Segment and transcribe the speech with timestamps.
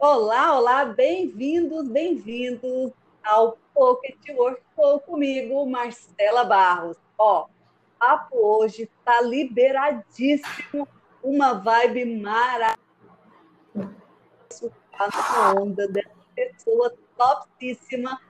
[0.00, 2.90] Olá, olá, bem-vindos, bem-vindos
[3.22, 4.60] ao Pocket Work
[5.06, 6.96] comigo, Marcela Barros.
[7.16, 7.46] Ó,
[8.00, 10.88] papo hoje tá liberadíssimo,
[11.22, 12.76] uma vibe maravilhosa
[14.98, 18.20] na onda dessa pessoa topíssima,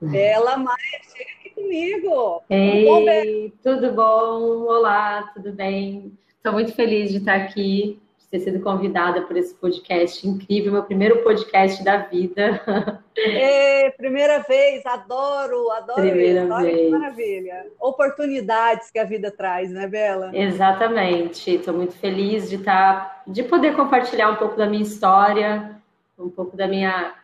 [0.00, 2.42] Bela Maia, chega aqui comigo.
[2.48, 4.64] Ei, tudo bom?
[4.64, 6.18] Olá, tudo bem?
[6.38, 8.00] Estou muito feliz de estar aqui
[8.36, 12.60] ter sido convidada por esse podcast incrível, meu primeiro podcast da vida.
[13.18, 16.52] É, primeira vez, adoro, adoro primeira isso.
[16.52, 16.76] Olha vez.
[16.76, 17.66] que maravilha.
[17.80, 20.30] Oportunidades que a vida traz, né, Bela?
[20.34, 21.54] Exatamente.
[21.54, 25.80] Estou muito feliz de estar, de poder compartilhar um pouco da minha história,
[26.18, 27.14] um pouco da minha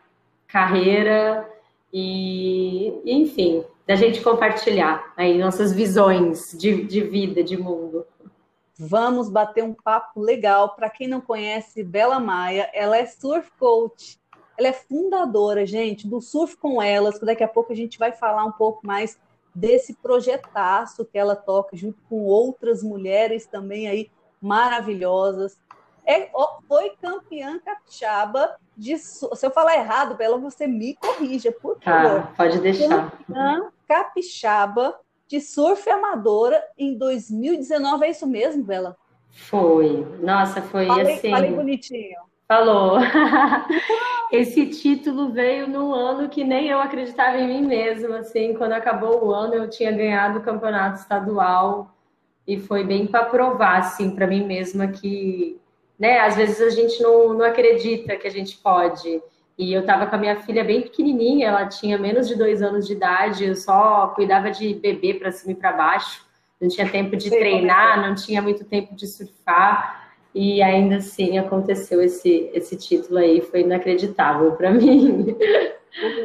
[0.47, 1.47] carreira
[1.93, 8.03] e, enfim, da gente compartilhar aí nossas visões de, de vida, de mundo.
[8.77, 10.75] Vamos bater um papo legal.
[10.75, 14.19] Para quem não conhece, Bela Maia, ela é surf coach.
[14.57, 18.11] Ela é fundadora, gente, do Surf com Elas, que daqui a pouco a gente vai
[18.11, 19.19] falar um pouco mais
[19.53, 25.59] desse projetaço que ela toca junto com outras mulheres também aí maravilhosas.
[26.05, 26.29] É,
[26.67, 32.19] foi campeã capixaba de se eu falar errado, Bela, você me corrija, por favor.
[32.19, 33.11] Ah, pode deixar.
[33.11, 34.99] Campeã capixaba
[35.33, 38.05] de surf amadora em 2019.
[38.05, 38.95] É isso mesmo, Bela?
[39.31, 40.05] Foi.
[40.21, 41.31] Nossa, foi falei, assim.
[41.31, 42.19] Falei bonitinho.
[42.47, 42.99] Falou.
[44.31, 48.19] Esse título veio num ano que nem eu acreditava em mim mesma.
[48.19, 51.95] Assim, quando acabou o ano, eu tinha ganhado o campeonato estadual
[52.47, 55.59] e foi bem para provar, assim, para mim mesma que,
[55.97, 56.19] né?
[56.19, 59.19] Às vezes a gente não, não acredita que a gente pode.
[59.57, 62.87] E eu estava com a minha filha bem pequenininha, ela tinha menos de dois anos
[62.87, 66.25] de idade, eu só cuidava de bebê para cima e para baixo,
[66.59, 72.01] não tinha tempo de treinar, não tinha muito tempo de surfar, e ainda assim aconteceu
[72.01, 75.35] esse, esse título aí, foi inacreditável para mim.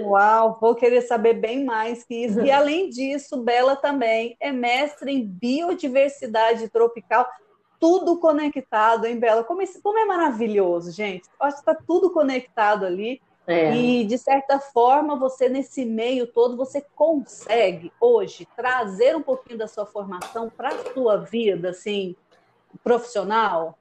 [0.00, 2.40] Uau, vou querer saber bem mais que isso.
[2.40, 7.28] E além disso, Bela também é mestre em biodiversidade tropical
[7.78, 9.44] tudo conectado, hein, Bela?
[9.44, 11.28] Como, isso, como é maravilhoso, gente.
[11.40, 13.20] Acho que está tudo conectado ali.
[13.46, 13.74] É.
[13.74, 19.66] E, de certa forma, você, nesse meio todo, você consegue, hoje, trazer um pouquinho da
[19.66, 22.14] sua formação para a sua vida, assim,
[22.84, 23.78] profissional?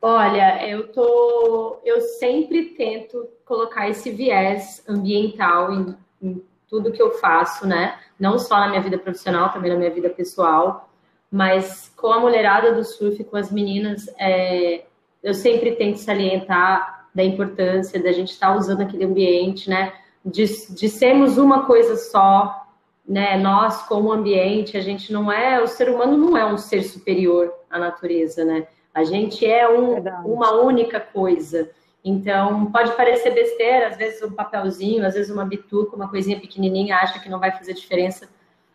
[0.00, 7.12] Olha, eu tô, eu sempre tento colocar esse viés ambiental em, em tudo que eu
[7.18, 7.98] faço, né?
[8.18, 10.88] Não só na minha vida profissional, também na minha vida pessoal
[11.34, 14.84] mas com a mulherada do surf, com as meninas, é,
[15.20, 19.92] eu sempre tento salientar da importância da gente estar tá usando aquele ambiente, né?
[20.24, 22.64] De, de sermos uma coisa só,
[23.04, 23.36] né?
[23.36, 27.52] Nós, como ambiente, a gente não é, o ser humano não é um ser superior
[27.68, 28.68] à natureza, né?
[28.94, 31.68] A gente é um, uma única coisa.
[32.04, 36.94] Então, pode parecer besteira, às vezes um papelzinho, às vezes uma bituca, uma coisinha pequenininha,
[36.94, 38.28] acha que não vai fazer diferença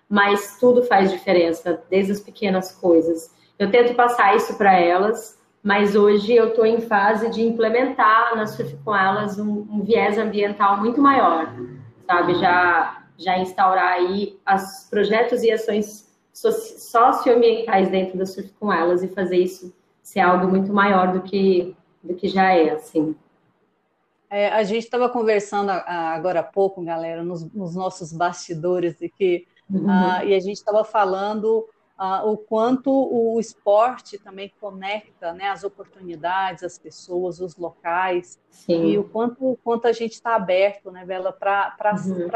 [0.10, 3.32] mas tudo faz diferença, desde as pequenas coisas.
[3.60, 8.48] Eu tento passar isso para elas, mas hoje eu estou em fase de implementar na
[8.48, 11.54] Surf com elas um, um, viés ambiental muito maior,
[12.08, 12.36] sabe?
[12.36, 19.10] Já, já instaurar aí os projetos e ações socioambientais dentro da Surf com elas e
[19.10, 23.16] fazer isso ser algo muito maior do que, do que já é, assim.
[24.30, 29.46] É, a gente estava conversando agora há pouco, galera, nos, nos nossos bastidores, de que
[29.70, 29.86] Uhum.
[29.86, 31.68] Uh, e a gente estava falando
[32.00, 38.86] uh, o quanto o esporte também conecta né, as oportunidades, as pessoas, os locais, Sim.
[38.86, 41.76] e o quanto, o quanto a gente está aberto, né, Bela, para
[42.08, 42.30] uhum.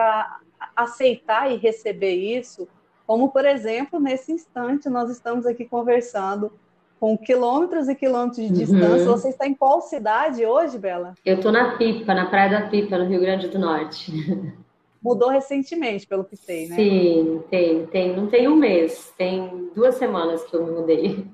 [0.76, 2.68] aceitar e receber isso,
[3.08, 6.52] como, por exemplo, nesse instante nós estamos aqui conversando
[7.00, 9.10] com quilômetros e quilômetros de distância.
[9.10, 9.18] Uhum.
[9.18, 11.14] Você está em qual cidade hoje, Bela?
[11.26, 14.10] Eu estou na Pipa, na Praia da Pipa, no Rio Grande do Norte.
[15.04, 16.76] mudou recentemente, pelo que sei, né?
[16.76, 18.16] Sim, tem, tem.
[18.16, 21.28] Não tem um mês, tem duas semanas que eu me mudei.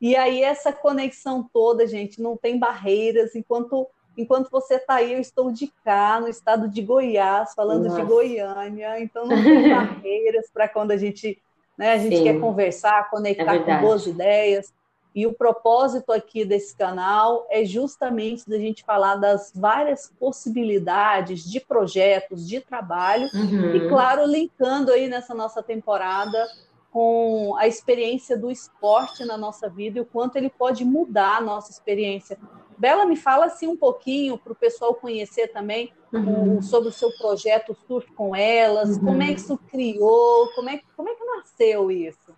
[0.00, 3.36] E aí essa conexão toda, gente, não tem barreiras.
[3.36, 3.86] Enquanto
[4.16, 8.00] enquanto você está aí, eu estou de cá, no estado de Goiás, falando Nossa.
[8.00, 9.00] de Goiânia.
[9.00, 11.38] Então não tem barreiras para quando a gente,
[11.76, 12.24] né, a gente Sim.
[12.24, 14.72] quer conversar, conectar é com boas ideias.
[15.14, 21.60] E o propósito aqui desse canal é justamente da gente falar das várias possibilidades de
[21.60, 23.76] projetos, de trabalho, uhum.
[23.76, 26.48] e claro, linkando aí nessa nossa temporada
[26.90, 31.40] com a experiência do esporte na nossa vida e o quanto ele pode mudar a
[31.40, 32.38] nossa experiência.
[32.76, 36.58] Bela, me fala assim um pouquinho para o pessoal conhecer também uhum.
[36.58, 39.04] o, sobre o seu projeto Surf com Elas, uhum.
[39.04, 42.34] como é que isso criou, como é, como é que nasceu isso?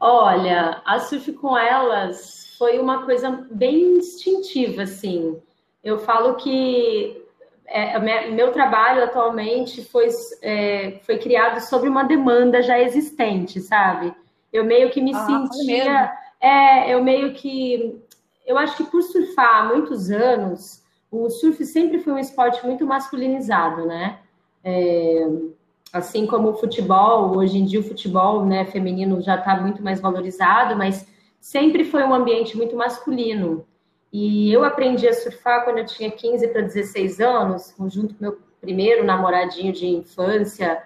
[0.00, 5.40] Olha, a Surf com Elas foi uma coisa bem instintiva, assim.
[5.82, 7.24] Eu falo que
[7.66, 7.98] é,
[8.30, 10.08] meu trabalho atualmente foi,
[10.42, 14.14] é, foi criado sobre uma demanda já existente, sabe?
[14.52, 16.12] Eu meio que me ah, sentia.
[16.40, 18.00] É, eu meio que.
[18.46, 22.86] Eu acho que por surfar há muitos anos, o surf sempre foi um esporte muito
[22.86, 24.18] masculinizado, né?
[24.64, 25.28] É,
[25.92, 30.00] assim como o futebol, hoje em dia o futebol né, feminino já está muito mais
[30.00, 31.06] valorizado, mas
[31.40, 33.66] sempre foi um ambiente muito masculino.
[34.12, 38.38] E eu aprendi a surfar quando eu tinha 15 para 16 anos, junto com meu
[38.60, 40.82] primeiro namoradinho de infância.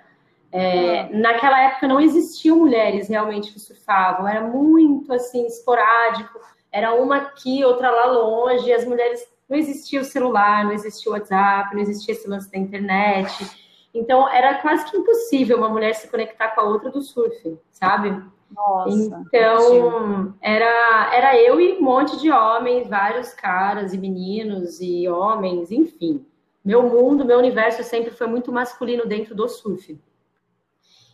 [0.51, 6.39] É, naquela época não existiam mulheres realmente que surfavam, era muito assim esporádico,
[6.71, 11.15] era uma aqui, outra lá longe, as mulheres não existia o celular, não existia o
[11.15, 13.62] WhatsApp, não existia esse lance da internet.
[13.95, 18.23] Então era quase que impossível uma mulher se conectar com a outra do surf, sabe?
[18.55, 25.09] Nossa, então, era, era eu e um monte de homens, vários caras e meninos e
[25.09, 26.25] homens, enfim.
[26.65, 29.99] Meu mundo, meu universo sempre foi muito masculino dentro do surf.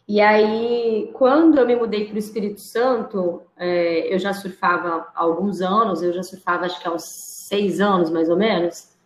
[0.06, 5.22] E aí, quando eu me mudei para o Espírito Santo, é, eu já surfava há
[5.22, 8.96] alguns anos, eu já surfava acho que há uns seis anos mais ou menos.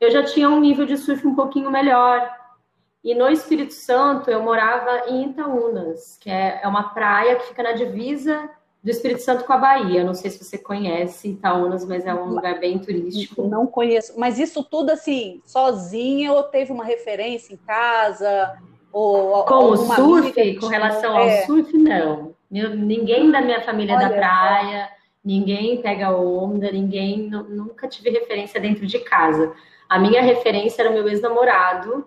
[0.00, 2.28] Eu já tinha um nível de surf um pouquinho melhor,
[3.04, 7.62] e no Espírito Santo, eu morava em Itaúnas, que é, é uma praia que fica
[7.62, 8.48] na divisa
[8.82, 10.04] do Espírito Santo com a Bahia.
[10.04, 13.46] Não sei se você conhece Itaúnas, mas é um lugar bem turístico.
[13.48, 14.18] Não conheço.
[14.18, 18.56] Mas isso tudo assim, sozinha ou teve uma referência em casa?
[18.92, 21.46] Ou com o surf, com relação ao é.
[21.46, 22.34] surf, não.
[22.50, 24.88] ninguém da minha família é Olha, da praia,
[25.24, 27.30] ninguém pega onda, ninguém.
[27.30, 29.52] Nunca tive referência dentro de casa.
[29.88, 32.06] A minha referência era o meu ex-namorado,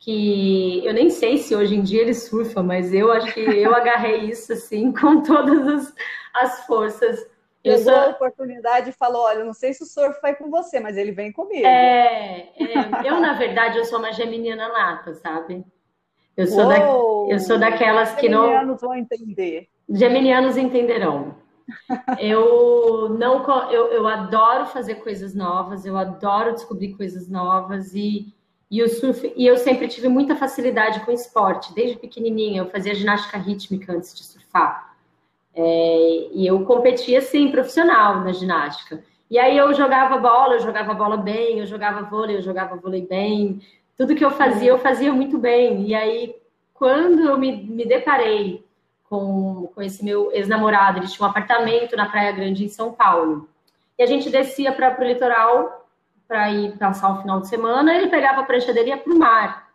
[0.00, 3.74] que eu nem sei se hoje em dia ele surfa, mas eu acho que eu
[3.74, 5.94] agarrei isso assim com todas as,
[6.34, 7.28] as forças.
[7.62, 7.94] Eu sou...
[7.94, 11.12] a oportunidade e falou: olha, não sei se o surf vai com você, mas ele
[11.12, 11.66] vem comigo.
[11.66, 15.64] É, é eu, na verdade, eu sou uma geminiana nata, sabe?
[16.34, 18.44] Eu sou, da, eu sou daquelas que não.
[18.44, 19.68] Geminianos vão entender.
[19.90, 21.34] Geminianos entenderão.
[22.18, 28.34] eu não eu, eu adoro fazer coisas novas, eu adoro descobrir coisas novas e
[28.70, 32.62] e, surf, e eu sempre tive muita facilidade com esporte, desde pequenininha.
[32.62, 34.94] Eu fazia ginástica rítmica antes de surfar.
[35.52, 39.02] É, e eu competia, assim, profissional na ginástica.
[39.28, 43.04] E aí eu jogava bola, eu jogava bola bem, eu jogava vôlei, eu jogava vôlei
[43.04, 43.60] bem.
[43.96, 45.86] Tudo que eu fazia, eu fazia muito bem.
[45.86, 46.36] E aí,
[46.72, 48.64] quando eu me, me deparei
[49.08, 53.48] com, com esse meu ex-namorado, ele tinha um apartamento na Praia Grande, em São Paulo.
[53.98, 55.79] E a gente descia para o litoral
[56.30, 59.12] para ir passar o final de semana, ele pegava a prancha dele e ia para
[59.12, 59.68] o mar.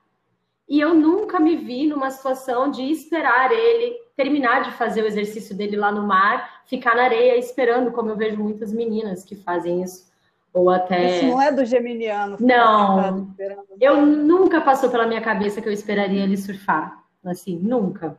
[0.70, 5.54] E eu nunca me vi numa situação de esperar ele terminar de fazer o exercício
[5.54, 9.84] dele lá no mar, ficar na areia esperando, como eu vejo muitas meninas que fazem
[9.84, 10.10] isso.
[10.54, 11.18] Ou até.
[11.18, 12.38] Isso não é do geminiano.
[12.40, 13.36] Não.
[13.82, 17.04] Eu nunca passou pela minha cabeça que eu esperaria ele surfar.
[17.26, 18.18] Assim, nunca.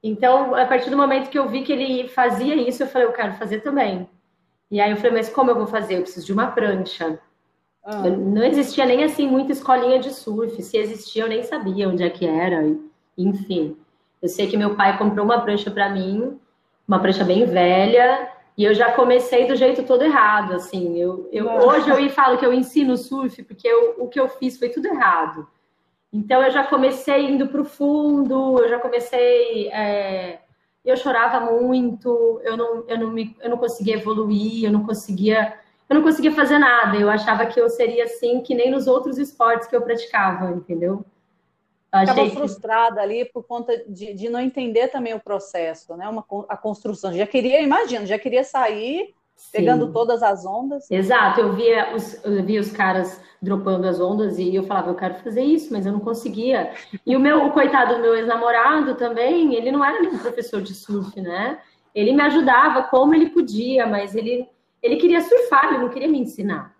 [0.00, 3.12] Então, a partir do momento que eu vi que ele fazia isso, eu falei, eu
[3.12, 4.08] quero fazer também.
[4.70, 5.96] E aí eu falei, mas como eu vou fazer?
[5.96, 7.18] Eu preciso de uma prancha.
[7.84, 8.08] Ah.
[8.08, 10.62] Não existia nem assim muita escolinha de surf.
[10.62, 12.74] Se existia, eu nem sabia onde é que era.
[13.18, 13.76] Enfim,
[14.20, 16.38] eu sei que meu pai comprou uma prancha para mim,
[16.86, 20.54] uma prancha bem velha, e eu já comecei do jeito todo errado.
[20.54, 24.28] Assim, eu, eu hoje eu falo que eu ensino surf porque eu, o que eu
[24.28, 25.48] fiz foi tudo errado.
[26.12, 29.68] Então eu já comecei indo para o fundo, eu já comecei.
[29.70, 30.40] É,
[30.84, 35.54] eu chorava muito, eu não, eu, não me, eu não conseguia evoluir, eu não conseguia
[35.92, 36.96] eu não conseguia fazer nada.
[36.96, 41.04] Eu achava que eu seria assim, que nem nos outros esportes que eu praticava, entendeu?
[42.00, 43.00] Ficava frustrada que...
[43.00, 46.08] ali por conta de, de, não entender também o processo, né?
[46.08, 47.12] Uma, a construção.
[47.12, 49.50] Já queria, imagina, já queria sair Sim.
[49.52, 50.90] pegando todas as ondas.
[50.90, 54.94] Exato, eu via, os, eu via os caras dropando as ondas e eu falava, eu
[54.94, 56.72] quero fazer isso, mas eu não conseguia.
[57.04, 60.74] E o meu, o coitado do meu ex-namorado também, ele não era um professor de
[60.74, 61.58] surf, né?
[61.94, 64.48] Ele me ajudava como ele podia, mas ele
[64.82, 66.74] ele queria surfar, ele não queria me ensinar.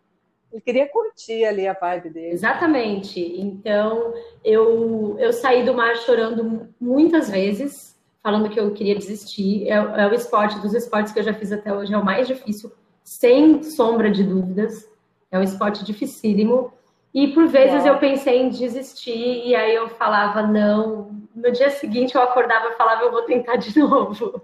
[0.53, 2.33] Ele queria curtir ali a vibe dele.
[2.33, 3.21] Exatamente.
[3.41, 4.13] Então,
[4.45, 9.67] eu, eu saí do mar chorando muitas vezes, falando que eu queria desistir.
[9.67, 12.27] É, é o esporte dos esportes que eu já fiz até hoje, é o mais
[12.27, 12.71] difícil,
[13.03, 14.87] sem sombra de dúvidas.
[15.31, 16.73] É um esporte dificílimo.
[17.15, 17.89] E por vezes é.
[17.89, 21.11] eu pensei em desistir, e aí eu falava não.
[21.35, 24.43] No dia seguinte eu acordava e falava, eu vou tentar de novo.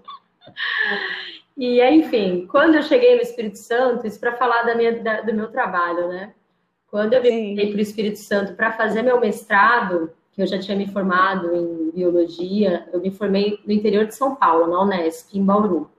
[1.59, 5.33] E, enfim, quando eu cheguei no Espírito Santo, isso para falar da minha, da, do
[5.33, 6.33] meu trabalho, né?
[6.87, 10.77] Quando eu vim para o Espírito Santo para fazer meu mestrado, que eu já tinha
[10.77, 15.43] me formado em biologia, eu me formei no interior de São Paulo, na Unesp, em
[15.43, 15.91] Bauru.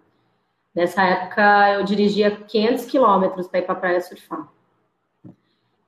[0.74, 4.48] Nessa época, eu dirigia 500 quilômetros para ir para a praia surfar.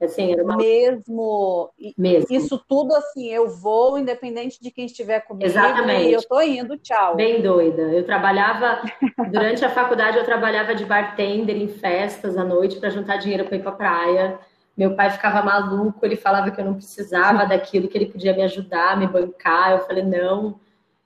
[0.05, 0.57] Assim, uma...
[0.57, 2.27] mesmo, mesmo.
[2.31, 5.47] Isso tudo assim, eu vou independente de quem estiver comigo.
[5.49, 6.09] Exatamente.
[6.09, 7.15] E eu tô indo, tchau.
[7.15, 7.83] Bem doida.
[7.83, 8.83] Eu trabalhava
[9.31, 13.57] durante a faculdade, eu trabalhava de bartender em festas à noite para juntar dinheiro para
[13.57, 14.39] ir para praia.
[14.77, 18.43] Meu pai ficava maluco, ele falava que eu não precisava daquilo, que ele podia me
[18.43, 19.73] ajudar, me bancar.
[19.73, 20.59] Eu falei, não,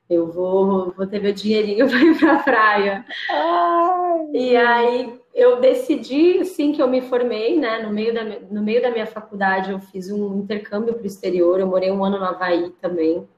[0.08, 3.04] eu vou, vou ter meu dinheirinho para ir para a praia.
[3.30, 8.62] Ai, e aí eu decidi, assim que eu me formei, né, no meio da, no
[8.62, 12.18] meio da minha faculdade, eu fiz um intercâmbio para o exterior, eu morei um ano
[12.18, 13.28] no Havaí também.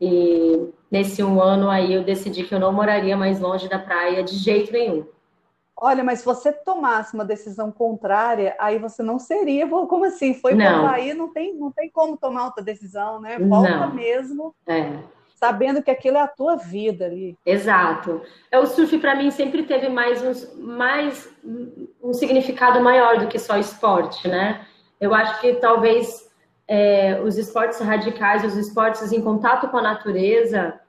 [0.00, 4.22] E nesse um ano aí eu decidi que eu não moraria mais longe da praia
[4.22, 5.04] de jeito nenhum.
[5.80, 9.66] Olha, mas se você tomasse uma decisão contrária, aí você não seria.
[9.68, 10.34] Como assim?
[10.34, 13.38] Foi para o Havaí, não tem, não tem como tomar outra decisão, né?
[13.38, 13.94] Volta não.
[13.94, 14.54] mesmo.
[14.66, 17.36] É sabendo que aquilo é a tua vida ali.
[17.46, 18.22] Exato.
[18.50, 21.28] É, o surf para mim sempre teve mais, uns, mais
[22.02, 24.66] um significado maior do que só esporte, né?
[25.00, 26.28] Eu acho que talvez
[26.66, 30.80] é, os esportes radicais, os esportes em contato com a natureza,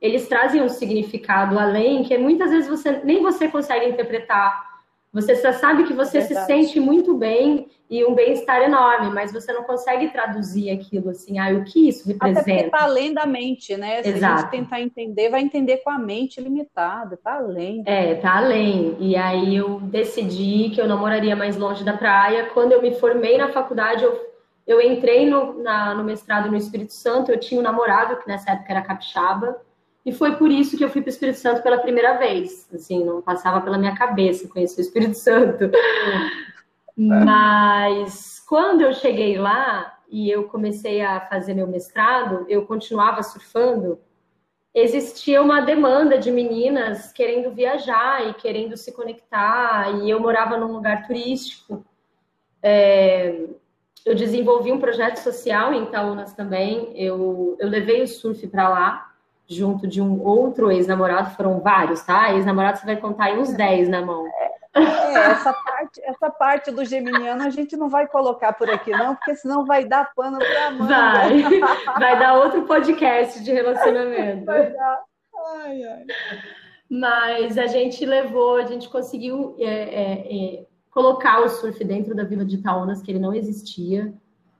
[0.00, 4.67] eles trazem um significado além que muitas vezes você nem você consegue interpretar
[5.12, 6.40] você só sabe que você Verdade.
[6.40, 11.38] se sente muito bem e um bem-estar enorme, mas você não consegue traduzir aquilo assim,
[11.38, 12.40] ah, o que isso representa.
[12.40, 14.02] Até porque está além da mente, né?
[14.02, 14.34] Se Exato.
[14.34, 17.82] a gente tentar entender, vai entender com a mente limitada, está além.
[17.86, 18.96] É, está além.
[19.00, 22.50] E aí eu decidi que eu não moraria mais longe da praia.
[22.52, 24.20] Quando eu me formei na faculdade, eu,
[24.66, 28.50] eu entrei no, na, no mestrado no Espírito Santo, eu tinha um namorado, que nessa
[28.50, 29.58] época era capixaba,
[30.08, 32.66] e foi por isso que eu fui para o Espírito Santo pela primeira vez.
[32.72, 35.70] Assim, não passava pela minha cabeça conhecer o Espírito Santo.
[36.96, 44.00] Mas quando eu cheguei lá e eu comecei a fazer meu mestrado, eu continuava surfando.
[44.74, 50.72] Existia uma demanda de meninas querendo viajar e querendo se conectar, e eu morava num
[50.72, 51.84] lugar turístico.
[52.62, 53.44] É,
[54.06, 56.94] eu desenvolvi um projeto social em Itaúnas também.
[56.96, 59.07] Eu, eu levei o surf para lá
[59.48, 62.34] junto de um outro ex-namorado, foram vários, tá?
[62.34, 64.26] Ex-namorado você vai contar aí uns 10 na mão.
[64.26, 69.14] É, essa, parte, essa parte do geminiano a gente não vai colocar por aqui, não,
[69.16, 70.86] porque senão vai dar pano para mão.
[70.86, 71.42] Vai,
[71.98, 74.44] vai dar outro podcast de relacionamento.
[74.44, 75.00] Vai dar.
[75.62, 76.06] Ai, ai.
[76.90, 82.24] Mas a gente levou, a gente conseguiu é, é, é, colocar o surf dentro da
[82.24, 84.12] Vila de Itaúnas, que ele não existia.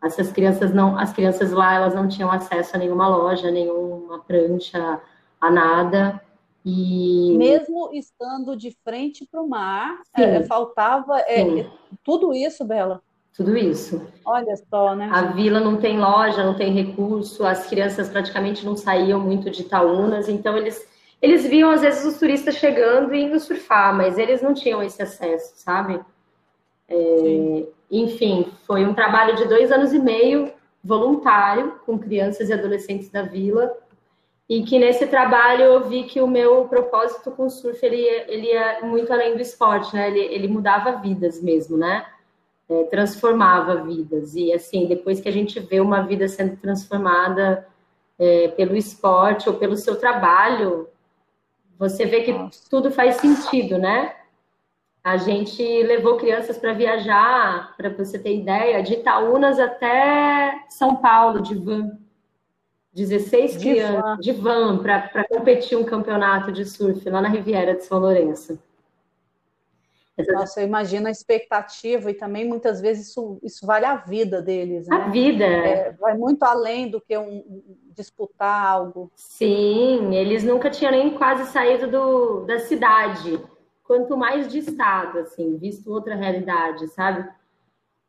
[0.03, 3.51] Essas crianças não, as crianças lá, elas não tinham acesso a nenhuma loja,
[4.09, 5.01] nenhuma prancha,
[5.39, 6.21] a nada.
[6.65, 11.67] E mesmo estando de frente para o mar, é, faltava é,
[12.03, 13.01] tudo isso, Bela.
[13.35, 14.05] Tudo isso.
[14.25, 15.09] Olha só, né?
[15.13, 19.63] A vila não tem loja, não tem recurso, as crianças praticamente não saíam muito de
[19.63, 20.89] Itaúnas, então eles
[21.21, 25.03] eles viam às vezes os turistas chegando e indo surfar, mas eles não tinham esse
[25.03, 26.01] acesso, sabe?
[26.89, 33.11] É, enfim, foi um trabalho de dois anos e meio voluntário com crianças e adolescentes
[33.11, 33.73] da vila
[34.49, 38.51] e que nesse trabalho eu vi que o meu propósito com o surf ele, ele
[38.51, 40.09] é muito além do esporte, né?
[40.09, 42.07] Ele, ele mudava vidas mesmo, né?
[42.69, 47.67] É, transformava vidas e assim depois que a gente vê uma vida sendo transformada
[48.19, 50.89] é, pelo esporte ou pelo seu trabalho,
[51.79, 52.35] você vê que
[52.69, 54.15] tudo faz sentido, né?
[55.05, 61.41] A gente levou crianças para viajar, para você ter ideia, de Itaúnas até São Paulo,
[61.41, 61.97] de van.
[63.05, 64.17] 16 de crianças, van.
[64.19, 68.59] de van, para competir um campeonato de surf lá na Riviera de São Lourenço.
[70.33, 74.89] Nossa, eu imagino a expectativa e também muitas vezes isso, isso vale a vida deles.
[74.89, 74.97] Né?
[74.97, 75.45] A vida.
[75.45, 77.63] É, vai muito além do que um,
[77.95, 79.13] disputar algo.
[79.15, 83.41] Sim, eles nunca tinham nem quase saído do, da cidade
[83.89, 87.27] quanto mais de estado, assim, visto outra realidade, sabe?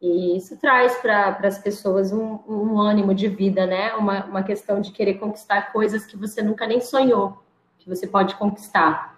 [0.01, 3.93] E isso traz para as pessoas um, um, ânimo de vida, né?
[3.95, 7.37] Uma, uma questão de querer conquistar coisas que você nunca nem sonhou
[7.79, 9.17] que você pode conquistar.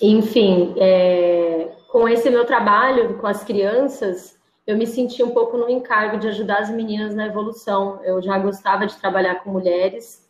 [0.00, 5.68] Enfim, é, com esse meu trabalho com as crianças, eu me senti um pouco no
[5.68, 8.00] encargo de ajudar as meninas na evolução.
[8.02, 10.23] Eu já gostava de trabalhar com mulheres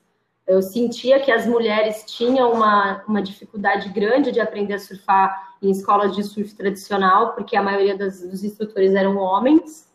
[0.47, 5.71] eu sentia que as mulheres tinham uma, uma dificuldade grande de aprender a surfar em
[5.71, 9.91] escolas de surf tradicional, porque a maioria das, dos instrutores eram homens.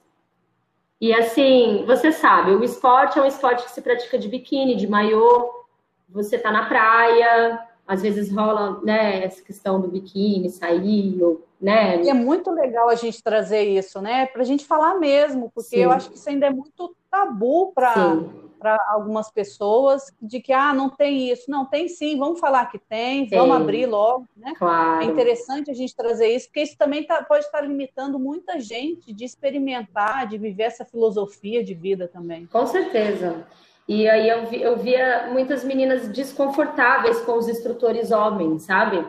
[1.00, 4.88] E assim, você sabe, o esporte é um esporte que se pratica de biquíni, de
[4.88, 5.66] maiô,
[6.10, 12.02] você tá na praia, às vezes rola, né, essa questão do biquíni, sair, ou, né?
[12.02, 15.84] E é muito legal a gente trazer isso, né, pra gente falar mesmo, porque Sim.
[15.84, 18.18] eu acho que isso ainda é muito tabu para
[18.60, 21.50] para algumas pessoas de que ah, não tem isso.
[21.50, 24.26] Não, tem sim, vamos falar que tem, vamos abrir logo.
[24.36, 24.54] Né?
[24.58, 25.02] Claro.
[25.02, 29.14] É interessante a gente trazer isso, porque isso também tá, pode estar limitando muita gente
[29.14, 32.46] de experimentar, de viver essa filosofia de vida também.
[32.48, 33.48] Com certeza.
[33.88, 39.04] E aí eu, vi, eu via muitas meninas desconfortáveis com os instrutores homens, sabe?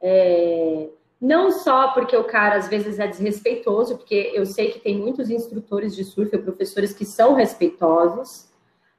[0.00, 0.88] É,
[1.20, 5.30] não só porque o cara às vezes é desrespeitoso, porque eu sei que tem muitos
[5.30, 8.48] instrutores de surf ou professores que são respeitosos,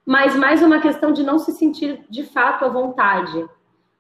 [0.08, 3.46] mas mais uma questão de não se sentir de fato à vontade,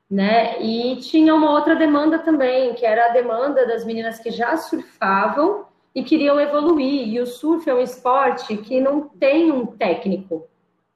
[0.10, 0.60] né?
[0.64, 5.66] E tinha uma outra demanda também, que era a demanda das meninas que já surfavam
[5.94, 7.10] e queriam evoluir.
[7.10, 10.48] E o surf é um esporte que não tem um técnico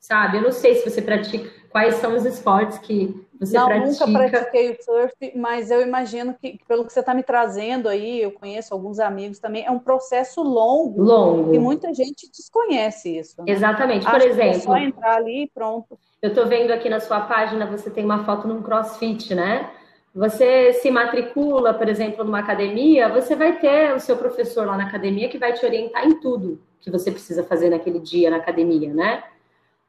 [0.01, 0.37] sabe?
[0.37, 4.05] Eu não sei se você pratica, quais são os esportes que você não, pratica.
[4.05, 8.21] nunca pratiquei o surf, mas eu imagino que, pelo que você está me trazendo aí,
[8.21, 11.01] eu conheço alguns amigos também, é um processo longo.
[11.01, 11.51] Longo.
[11.51, 13.41] E muita gente desconhece isso.
[13.41, 13.51] Né?
[13.51, 14.05] Exatamente.
[14.05, 14.57] Por Acho exemplo.
[14.57, 15.97] é só entrar ali e pronto.
[16.21, 19.71] Eu estou vendo aqui na sua página, você tem uma foto num crossfit, né?
[20.13, 24.83] Você se matricula, por exemplo, numa academia, você vai ter o seu professor lá na
[24.83, 28.93] academia que vai te orientar em tudo que você precisa fazer naquele dia na academia,
[28.93, 29.23] né?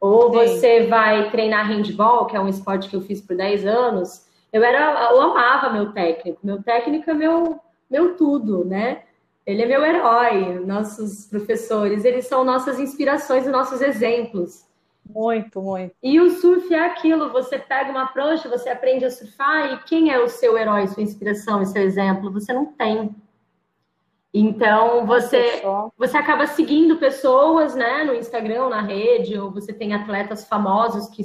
[0.02, 0.56] Ou Sim.
[0.56, 4.26] você vai treinar handball, que é um esporte que eu fiz por 10 anos.
[4.52, 6.40] Eu era, eu amava meu técnico.
[6.42, 9.04] Meu técnico é meu, meu tudo, né?
[9.46, 10.58] Ele é meu herói.
[10.66, 14.66] Nossos professores, eles são nossas inspirações e nossos exemplos.
[15.08, 15.94] Muito, muito.
[16.02, 20.10] E o surf é aquilo, você pega uma prancha, você aprende a surfar, e quem
[20.10, 22.32] é o seu herói, sua inspiração e seu exemplo?
[22.32, 23.14] Você não tem.
[24.34, 25.62] Então você
[25.96, 31.22] você acaba seguindo pessoas, né, no Instagram, na rede, ou você tem atletas famosos que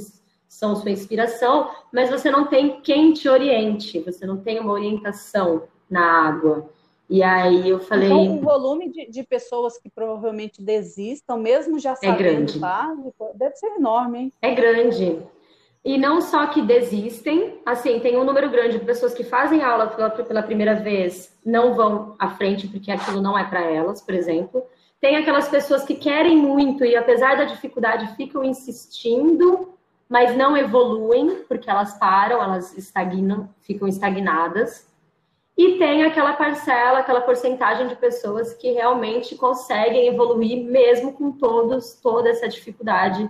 [0.48, 5.64] são sua inspiração, mas você não tem quem te oriente, você não tem uma orientação
[5.90, 6.70] na água.
[7.10, 8.10] E aí eu falei.
[8.10, 12.60] Então, o volume de, de pessoas que provavelmente desistam, mesmo já é sabendo é grande.
[13.36, 14.34] deve ser enorme, hein?
[14.42, 15.20] É grande.
[15.88, 19.88] E não só que desistem, assim, tem um número grande de pessoas que fazem aula
[19.88, 24.13] pela, pela primeira vez, não vão à frente porque aquilo não é para elas, por
[24.13, 24.65] exemplo.
[25.00, 29.77] Tem aquelas pessoas que querem muito e, apesar da dificuldade, ficam insistindo,
[30.09, 34.90] mas não evoluem porque elas param, elas estagnam, ficam estagnadas.
[35.57, 41.94] E tem aquela parcela, aquela porcentagem de pessoas que realmente conseguem evoluir mesmo com todos,
[41.94, 43.29] toda essa dificuldade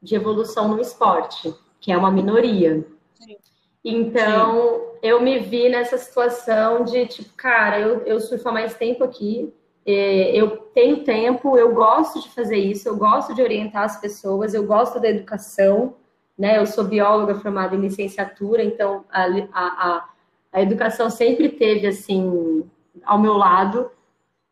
[0.00, 1.52] de evolução no esporte
[1.86, 2.84] que é uma minoria.
[3.14, 3.36] Sim.
[3.84, 4.98] Então, Sim.
[5.04, 9.54] eu me vi nessa situação de, tipo, cara, eu, eu surfo há mais tempo aqui,
[9.86, 14.52] é, eu tenho tempo, eu gosto de fazer isso, eu gosto de orientar as pessoas,
[14.52, 15.94] eu gosto da educação,
[16.36, 16.58] né?
[16.58, 20.08] Eu sou bióloga formada em licenciatura, então a, a,
[20.52, 22.68] a educação sempre teve, assim,
[23.04, 23.88] ao meu lado.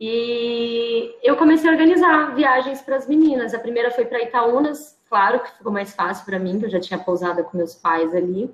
[0.00, 3.54] E eu comecei a organizar viagens para as meninas.
[3.54, 6.80] A primeira foi para Itaúnas, claro que ficou mais fácil para mim, que eu já
[6.80, 8.52] tinha pousado com meus pais ali.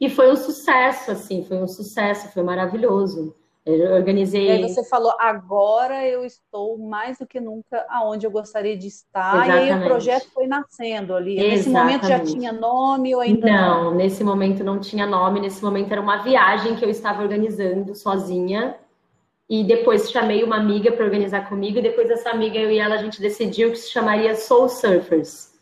[0.00, 3.36] E foi um sucesso, assim, foi um sucesso, foi maravilhoso.
[3.64, 4.46] Eu organizei.
[4.46, 8.86] E aí você falou, agora eu estou mais do que nunca aonde eu gostaria de
[8.86, 9.44] estar.
[9.44, 9.68] Exatamente.
[9.68, 11.38] E aí o projeto foi nascendo ali.
[11.38, 11.56] Exatamente.
[11.56, 13.84] Nesse momento já tinha nome ou ainda não?
[13.84, 15.40] Não, nesse momento não tinha nome.
[15.40, 18.79] Nesse momento era uma viagem que eu estava organizando sozinha.
[19.50, 22.94] E depois chamei uma amiga para organizar comigo, e depois essa amiga, eu e ela,
[22.94, 25.58] a gente decidiu que se chamaria Soul Surfers,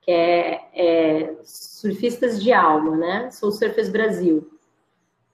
[0.00, 3.30] que é, é surfistas de alma, né?
[3.32, 4.48] Soul Surfers Brasil.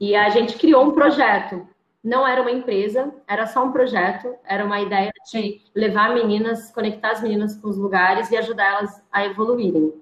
[0.01, 1.69] E a gente criou um projeto.
[2.03, 7.11] Não era uma empresa, era só um projeto, era uma ideia de levar meninas, conectar
[7.11, 9.93] as meninas com os lugares e ajudar elas a evoluírem.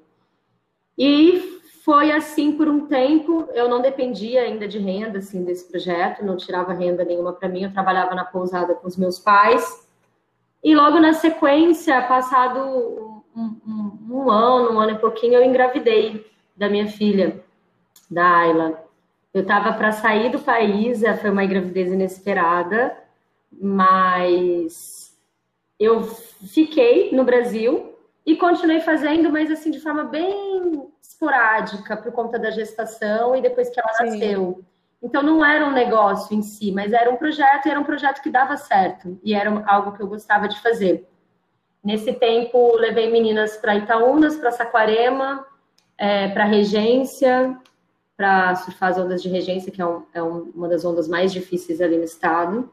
[0.96, 1.55] E
[1.86, 6.36] foi assim por um tempo, eu não dependia ainda de renda assim desse projeto, não
[6.36, 9.86] tirava renda nenhuma para mim, eu trabalhava na pousada com os meus pais.
[10.64, 12.58] E logo na sequência, passado
[13.36, 17.40] um, um, um ano, um ano e pouquinho, eu engravidei da minha filha,
[18.10, 18.84] da Ayla.
[19.32, 22.96] Eu estava para sair do país, é, foi uma gravidez inesperada,
[23.52, 25.16] mas
[25.78, 27.94] eu fiquei no Brasil
[28.26, 33.68] e continuei fazendo, mas assim de forma bem esporádica por conta da gestação e depois
[33.68, 34.04] que ela Sim.
[34.04, 34.64] nasceu.
[35.02, 38.22] Então não era um negócio em si, mas era um projeto e era um projeto
[38.22, 41.08] que dava certo e era algo que eu gostava de fazer.
[41.84, 45.46] Nesse tempo levei meninas para Itaúnas, para Saquarema,
[45.96, 47.56] é, para Regência,
[48.16, 51.32] para surfar as ondas de Regência, que é, um, é um, uma das ondas mais
[51.32, 52.72] difíceis ali no estado.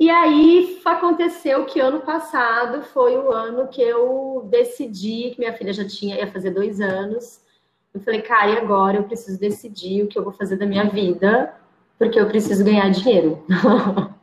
[0.00, 5.74] E aí aconteceu que ano passado foi o ano que eu decidi, que minha filha
[5.74, 7.44] já tinha, ia fazer dois anos.
[7.92, 10.88] Eu falei, cara, e agora eu preciso decidir o que eu vou fazer da minha
[10.88, 11.54] vida,
[11.98, 13.44] porque eu preciso ganhar dinheiro.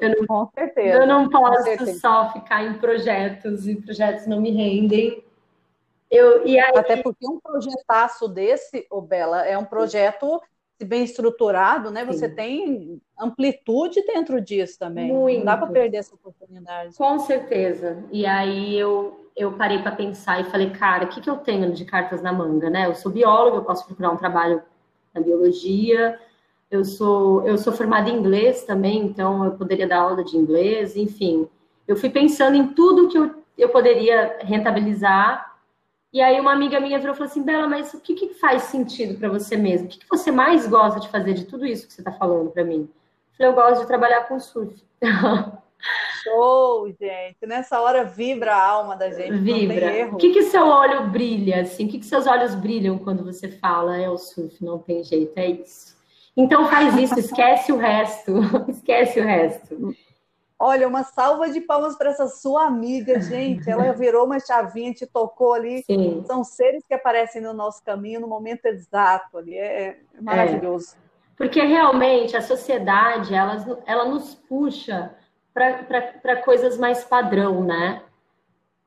[0.00, 0.98] Eu não, com certeza.
[0.98, 5.22] Eu não posso só ficar em projetos e projetos não me rendem.
[6.10, 6.72] Eu, e aí...
[6.74, 10.40] Até porque um projetaço desse, ô Bela, é um projeto
[10.84, 12.00] bem estruturado, né?
[12.00, 12.06] Sim.
[12.06, 15.12] Você tem amplitude dentro disso também.
[15.12, 15.38] Muito.
[15.38, 16.96] Não dá para perder essa oportunidade.
[16.96, 18.04] Com certeza.
[18.12, 21.72] E aí eu, eu parei para pensar e falei, cara, o que, que eu tenho
[21.72, 22.86] de cartas na manga, né?
[22.86, 24.62] Eu sou bióloga, eu posso procurar um trabalho
[25.14, 26.18] na biologia.
[26.70, 30.96] Eu sou, eu sou formada em inglês também, então eu poderia dar aula de inglês,
[30.96, 31.48] enfim.
[31.86, 35.55] Eu fui pensando em tudo que eu, eu poderia rentabilizar
[36.16, 38.62] e aí uma amiga minha virou e falou assim, Bela, mas o que, que faz
[38.62, 39.86] sentido para você mesmo?
[39.86, 42.50] O que, que você mais gosta de fazer de tudo isso que você está falando
[42.50, 42.88] para mim?
[42.88, 44.82] Eu falei, eu gosto de trabalhar com surf.
[46.24, 47.36] Show, gente.
[47.46, 49.36] Nessa hora vibra a alma da gente.
[49.40, 50.08] Vibra.
[50.10, 51.84] O que, que seu olho brilha, assim?
[51.84, 54.64] O que, que seus olhos brilham quando você fala é o surf?
[54.64, 55.98] Não tem jeito, é isso.
[56.34, 58.32] Então faz isso, esquece o resto.
[58.72, 59.94] esquece o resto.
[60.58, 63.68] Olha, uma salva de palmas para essa sua amiga, gente.
[63.68, 65.82] Ela virou uma chavinha, te tocou ali.
[65.84, 66.24] Sim.
[66.26, 69.54] São seres que aparecem no nosso caminho no momento exato ali.
[69.54, 70.94] É, é maravilhoso.
[70.94, 71.06] É.
[71.36, 75.14] Porque realmente a sociedade, ela, ela nos puxa
[75.52, 78.02] para coisas mais padrão, né?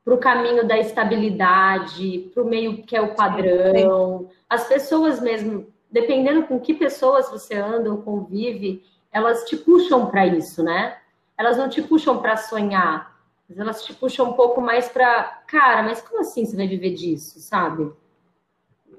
[0.04, 4.28] Para o caminho da estabilidade, para o meio que é o padrão.
[4.48, 10.26] As pessoas mesmo, dependendo com que pessoas você anda ou convive, elas te puxam para
[10.26, 10.96] isso, né?
[11.40, 13.18] Elas não te puxam para sonhar,
[13.56, 17.40] elas te puxam um pouco mais para, cara, mas como assim você vai viver disso,
[17.40, 17.90] sabe?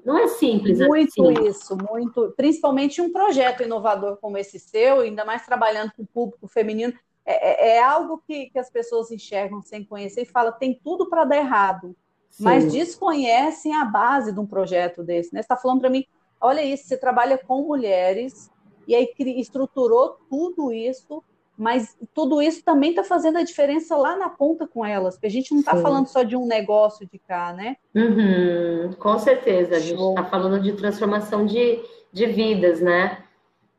[0.04, 1.46] Não é simples muito assim.
[1.46, 2.34] isso, muito.
[2.36, 6.92] Principalmente um projeto inovador como esse seu, ainda mais trabalhando com o público feminino,
[7.24, 11.08] é, é, é algo que, que as pessoas enxergam sem conhecer e falam, tem tudo
[11.08, 11.94] para dar errado,
[12.28, 12.42] Sim.
[12.42, 15.32] mas desconhecem a base de um projeto desse.
[15.32, 15.40] Né?
[15.40, 16.04] Você está falando para mim,
[16.40, 18.50] olha isso, você trabalha com mulheres
[18.88, 21.22] e aí estruturou tudo isso
[21.62, 25.30] mas tudo isso também está fazendo a diferença lá na ponta com elas, porque a
[25.30, 27.76] gente não está falando só de um negócio de cá, né?
[27.94, 31.78] Uhum, com certeza, a gente está falando de transformação de,
[32.12, 33.22] de vidas, né?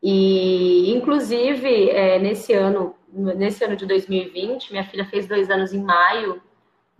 [0.01, 5.83] E, inclusive, é, nesse ano, nesse ano de 2020, minha filha fez dois anos em
[5.83, 6.41] maio,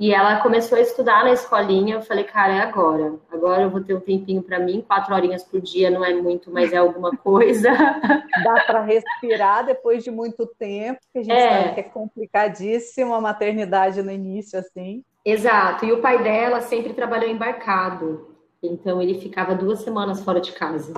[0.04, 1.96] e ela começou a estudar na escolinha.
[1.96, 3.14] Eu falei, cara, é agora.
[3.32, 4.84] Agora eu vou ter um tempinho para mim.
[4.86, 7.72] Quatro horinhas por dia não é muito, mas é alguma coisa.
[7.72, 11.50] Dá para respirar depois de muito tempo, que a gente é.
[11.50, 15.06] sabe que é complicadíssimo a maternidade no início, assim.
[15.24, 15.86] Exato.
[15.86, 18.28] E o pai dela sempre trabalhou embarcado.
[18.62, 20.94] Então ele ficava duas semanas fora de casa.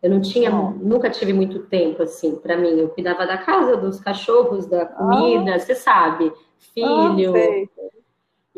[0.00, 2.78] Eu não tinha, nunca tive muito tempo assim para mim.
[2.78, 5.58] Eu cuidava da casa, dos cachorros, da comida, ah.
[5.58, 6.32] você sabe,
[6.72, 7.34] filho.
[7.34, 7.88] Ah,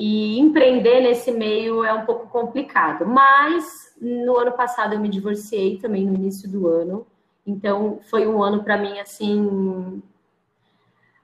[0.00, 3.04] e empreender nesse meio é um pouco complicado.
[3.04, 7.06] Mas no ano passado eu me divorciei também no início do ano.
[7.46, 10.02] Então foi um ano para mim assim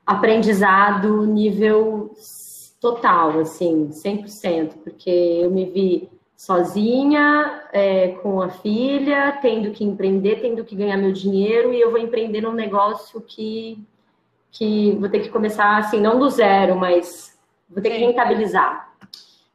[0.05, 2.11] aprendizado nível
[2.79, 10.43] total, assim, 100%, porque eu me vi sozinha, é, com a filha, tendo que empreender,
[10.43, 13.83] tendo que ganhar meu dinheiro, e eu vou empreender num negócio que,
[14.53, 17.36] que vou ter que começar, assim, não do zero, mas
[17.69, 18.93] vou ter que rentabilizar.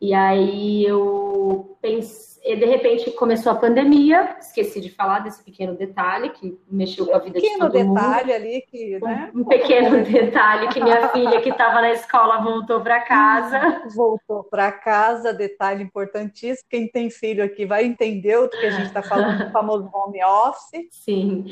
[0.02, 6.32] E aí eu pensei, de repente começou a pandemia, esqueci de falar desse pequeno detalhe
[6.32, 7.68] que mexeu com a vida de todo mundo.
[7.68, 9.32] Um pequeno detalhe ali que, né?
[9.36, 13.84] Um, um pequeno detalhe que minha filha que estava na escola voltou para casa.
[13.96, 16.68] Voltou para casa, detalhe importantíssimo.
[16.68, 20.24] Quem tem filho aqui vai entender o que a gente está falando do famoso home
[20.24, 20.88] office.
[20.90, 21.46] Sim.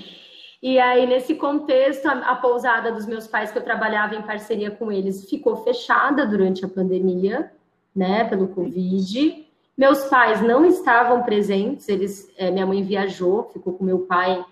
[0.61, 4.69] E aí, nesse contexto, a, a, pousada dos meus pais, que eu trabalhava em parceria
[4.69, 7.51] com eles, ficou fechada durante a pandemia,
[7.95, 9.47] né, pelo Covid.
[9.77, 14.43] Meus pais não estavam presentes, eles, é, minha mãe viajou, ficou com meu pai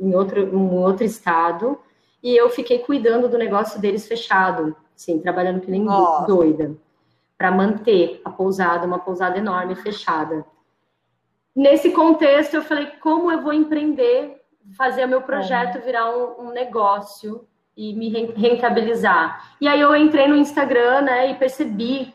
[0.00, 1.78] em outro, em outro estado,
[2.22, 6.26] e eu fiquei cuidando do negócio deles fechado, assim, trabalhando que nem Nossa.
[6.26, 6.74] doida,
[7.36, 10.46] para manter a pousada, uma pousada enorme, fechada.
[11.54, 14.42] Nesse contexto, eu falei, como eu vou empreender
[14.76, 15.80] fazer o meu projeto é.
[15.80, 17.46] virar um, um, negócio
[17.76, 19.56] e me rentabilizar.
[19.60, 22.14] E aí eu entrei no Instagram, né, e percebi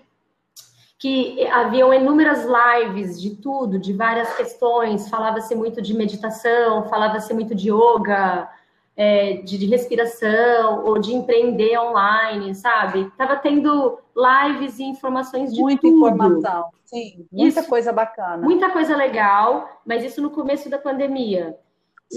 [0.97, 7.55] que haviam inúmeras lives de tudo, de várias questões, falava-se muito de meditação, falava-se muito
[7.55, 8.49] de yoga,
[8.97, 13.09] é, de, de, respiração, ou de empreender online, sabe?
[13.17, 15.95] Tava tendo lives e informações de Muita tudo.
[15.95, 18.43] informação, sim, muita isso, coisa bacana.
[18.43, 21.57] Muita coisa legal, mas isso no começo da pandemia.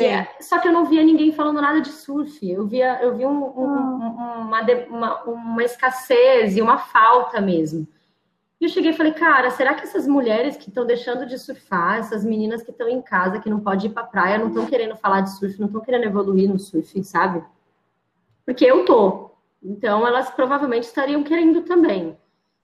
[0.00, 2.48] É, só que eu não via ninguém falando nada de surf.
[2.48, 3.78] Eu via, eu vi um, um,
[4.18, 4.38] ah.
[4.38, 7.86] uma, uma, uma, escassez e uma falta mesmo.
[8.58, 11.98] E eu cheguei e falei, cara, será que essas mulheres que estão deixando de surfar,
[11.98, 14.96] essas meninas que estão em casa, que não podem ir para praia, não estão querendo
[14.96, 17.44] falar de surf, não estão querendo evoluir no surf, sabe?
[18.44, 19.30] porque eu tô.
[19.62, 22.16] Então, elas provavelmente estariam querendo também.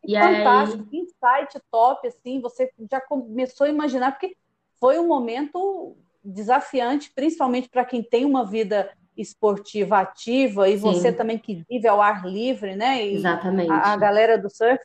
[0.05, 0.99] E Fantástico, aí...
[0.99, 4.37] insight top, assim, você já começou a imaginar, porque
[4.81, 10.81] foi um momento desafiante, principalmente para quem tem uma vida esportiva ativa e Sim.
[10.81, 13.05] você também que vive ao ar livre, né?
[13.05, 13.71] E Exatamente.
[13.71, 14.85] A, a galera do surf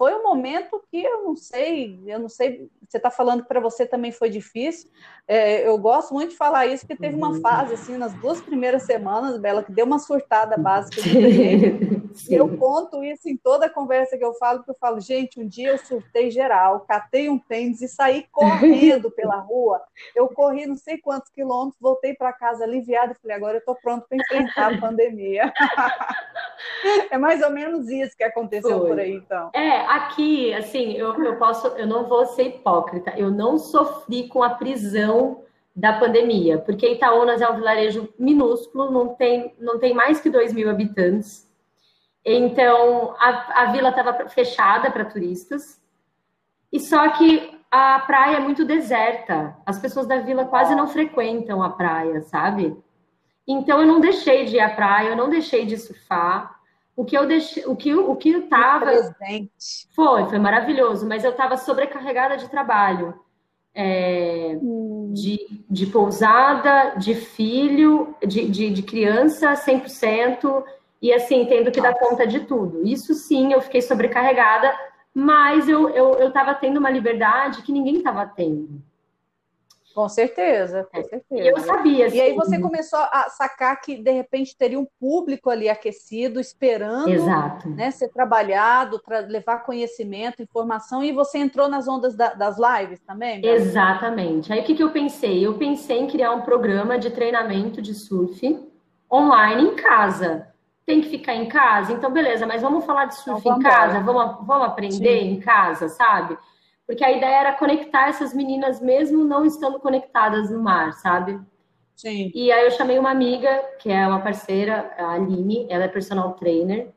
[0.00, 3.60] foi um momento que eu não sei, eu não sei, você está falando que para
[3.60, 4.88] você também foi difícil.
[5.28, 7.40] É, eu gosto muito de falar isso, porque teve uma uhum.
[7.42, 13.02] fase, assim, nas duas primeiras semanas, Bela, que deu uma surtada básica de Eu conto
[13.04, 15.78] isso em toda a conversa que eu falo, porque eu falo, gente, um dia eu
[15.78, 19.80] surtei geral, catei um tênis e saí correndo pela rua.
[20.14, 23.76] Eu corri não sei quantos quilômetros, voltei para casa aliviada e falei, agora eu estou
[23.76, 25.52] pronto para enfrentar a pandemia.
[27.10, 28.88] é mais ou menos isso que aconteceu Foi.
[28.88, 29.50] por aí, então.
[29.54, 34.40] É, aqui, assim, eu, eu posso, eu não vou ser hipócrita, eu não sofri com
[34.40, 35.42] a prisão
[35.74, 40.52] da pandemia, porque Itaúnas é um vilarejo minúsculo, não tem, não tem mais que 2
[40.52, 41.50] mil habitantes.
[42.24, 45.80] Então, a, a vila estava fechada para turistas,
[46.72, 49.56] e só que a praia é muito deserta.
[49.66, 52.76] As pessoas da vila quase não frequentam a praia, sabe?
[53.46, 56.59] Então, eu não deixei de ir à praia, eu não deixei de surfar.
[56.96, 59.88] O que eu deixei, o que o que eu tava presente.
[59.94, 63.14] foi, foi maravilhoso, mas eu estava sobrecarregada de trabalho.
[63.72, 65.12] É, hum.
[65.14, 70.64] de, de pousada, de filho, de, de, de criança 100%,
[71.00, 71.92] e assim, tendo que Nossa.
[71.92, 72.86] dar conta de tudo.
[72.86, 74.76] Isso sim, eu fiquei sobrecarregada,
[75.14, 75.88] mas eu
[76.26, 78.82] estava eu, eu tendo uma liberdade que ninguém estava tendo.
[80.00, 81.44] Com certeza, com certeza.
[81.44, 82.08] E eu sabia.
[82.08, 87.10] E aí você começou a sacar que de repente teria um público ali aquecido, esperando
[87.10, 87.68] Exato.
[87.68, 92.98] Né, ser trabalhado, para levar conhecimento, informação, e você entrou nas ondas da, das lives
[93.00, 93.44] também?
[93.44, 94.50] Exatamente.
[94.50, 95.46] Aí o que, que eu pensei?
[95.46, 98.58] Eu pensei em criar um programa de treinamento de surf
[99.12, 100.48] online em casa.
[100.86, 101.92] Tem que ficar em casa?
[101.92, 104.00] Então, beleza, mas vamos falar de surf então, em casa?
[104.00, 105.32] Vamos, vamos aprender Sim.
[105.32, 106.38] em casa, sabe?
[106.90, 111.40] Porque a ideia era conectar essas meninas mesmo não estando conectadas no mar, sabe?
[111.94, 112.32] Sim.
[112.34, 116.32] E aí eu chamei uma amiga, que é uma parceira, a Aline, ela é personal
[116.32, 116.90] trainer,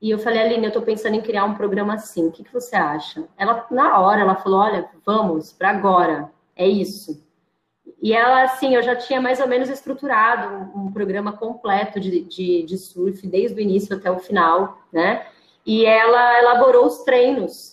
[0.00, 2.52] e eu falei, Aline, eu tô pensando em criar um programa assim, o que, que
[2.52, 3.24] você acha?
[3.36, 7.26] Ela, na hora, ela falou, olha, vamos, para agora, é isso.
[8.00, 12.22] E ela, assim, eu já tinha mais ou menos estruturado um, um programa completo de,
[12.22, 15.26] de, de surf, desde o início até o final, né?
[15.66, 17.71] E ela elaborou os treinos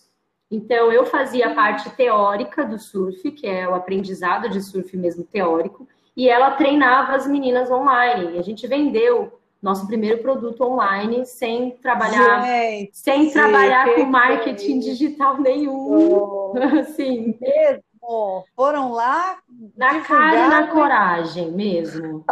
[0.51, 5.23] então, eu fazia a parte teórica do surf, que é o aprendizado de surf mesmo
[5.23, 8.37] teórico, e ela treinava as meninas online.
[8.39, 15.39] A gente vendeu nosso primeiro produto online sem trabalhar, gente, sem trabalhar com marketing digital
[15.39, 16.11] nenhum.
[16.11, 17.37] Oh, assim.
[17.39, 18.43] Mesmo.
[18.55, 19.37] Foram lá
[19.77, 22.23] na cara e na coragem mesmo.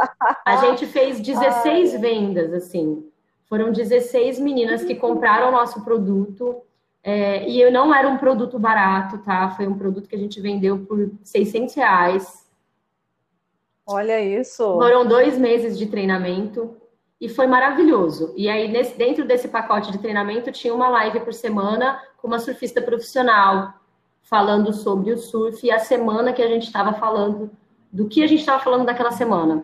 [0.44, 2.00] A gente fez 16 Ai.
[2.00, 3.06] vendas assim.
[3.48, 6.64] Foram 16 meninas que compraram nosso produto
[7.10, 9.52] é, e eu não era um produto barato, tá?
[9.52, 12.46] Foi um produto que a gente vendeu por 600 reais.
[13.86, 14.62] Olha isso!
[14.74, 16.76] Foram dois meses de treinamento
[17.22, 18.34] e foi maravilhoso.
[18.36, 22.40] E aí, nesse, dentro desse pacote de treinamento, tinha uma live por semana com uma
[22.40, 23.76] surfista profissional,
[24.22, 27.50] falando sobre o surf e a semana que a gente estava falando,
[27.90, 29.64] do que a gente estava falando daquela semana.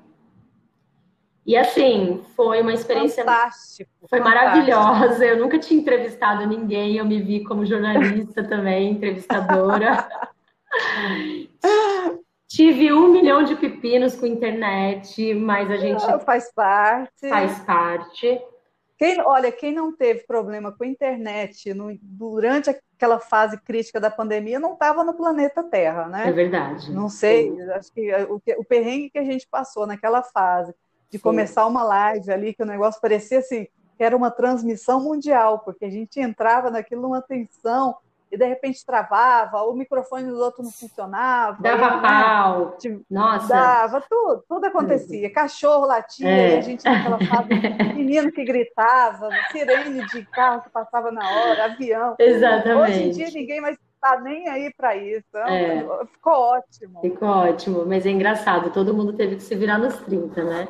[1.45, 3.23] E assim, foi uma experiência.
[3.23, 3.91] Fantástico.
[4.09, 4.45] Foi fantástico.
[4.45, 5.25] maravilhosa.
[5.25, 10.07] Eu nunca tinha entrevistado ninguém, eu me vi como jornalista também, entrevistadora.
[12.47, 16.01] Tive um milhão de pepinos com internet, mas a gente.
[16.23, 17.27] Faz parte.
[17.27, 18.41] Faz parte.
[18.97, 24.59] Quem, olha, quem não teve problema com internet no, durante aquela fase crítica da pandemia
[24.59, 26.29] não estava no planeta Terra, né?
[26.29, 26.89] É verdade.
[26.91, 30.73] Não sei, acho que o, o perrengue que a gente passou naquela fase
[31.13, 31.23] de Sim.
[31.23, 35.85] começar uma live ali, que o negócio parecia assim, que era uma transmissão mundial, porque
[35.85, 37.95] a gente entrava naquilo numa tensão
[38.31, 41.61] e de repente travava, o microfone do outro não funcionava.
[41.61, 42.65] Dava pau.
[42.65, 42.71] Né?
[42.79, 43.47] Tipo, Nossa.
[43.47, 45.31] Dava, tudo, tudo acontecia.
[45.31, 46.57] Cachorro latia, é.
[46.57, 47.49] a gente naquela fase,
[47.93, 52.15] menino que gritava, sirene de carro que passava na hora, avião.
[52.17, 52.91] Exatamente.
[52.91, 55.37] Hoje em dia ninguém mais tá nem aí para isso.
[55.37, 55.87] É.
[56.11, 56.99] Ficou ótimo.
[56.99, 60.67] Ficou ótimo, mas é engraçado, todo mundo teve que se virar nos 30, né?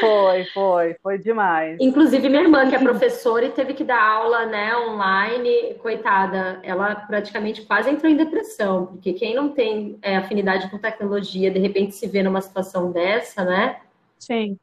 [0.00, 1.76] Foi, foi, foi demais.
[1.78, 6.96] Inclusive, minha irmã, que é professora e teve que dar aula né, online, coitada, ela
[6.96, 11.94] praticamente quase entrou em depressão, porque quem não tem é, afinidade com tecnologia, de repente
[11.94, 13.82] se vê numa situação dessa, né?
[14.18, 14.58] Sim.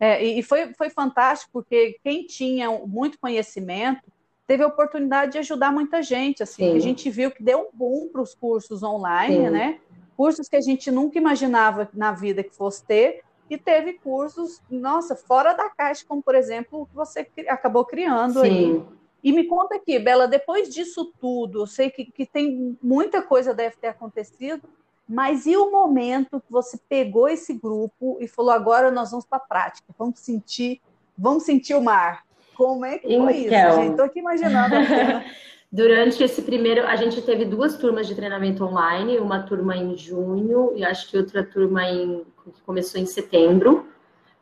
[0.00, 4.02] É, e foi, foi fantástico, porque quem tinha muito conhecimento
[4.48, 6.42] teve a oportunidade de ajudar muita gente.
[6.42, 9.50] Assim, a gente viu que deu um boom para os cursos online, Sim.
[9.50, 9.78] né?
[10.16, 13.22] Cursos que a gente nunca imaginava na vida que fosse ter.
[13.50, 18.40] e teve cursos, nossa, fora da caixa, como por exemplo o que você acabou criando
[18.40, 18.46] Sim.
[18.46, 18.82] aí.
[19.22, 23.54] E me conta aqui, Bela, depois disso tudo, eu sei que, que tem muita coisa
[23.54, 24.68] deve ter acontecido,
[25.08, 29.38] mas e o momento que você pegou esse grupo e falou agora nós vamos para
[29.38, 30.80] a prática, vamos sentir,
[31.16, 32.27] vamos sentir o mar?
[32.58, 33.90] Como é que foi então, isso, gente?
[33.92, 34.74] Estou aqui imaginando.
[35.70, 40.72] Durante esse primeiro, a gente teve duas turmas de treinamento online, uma turma em junho
[40.74, 43.86] e acho que outra turma em que começou em setembro,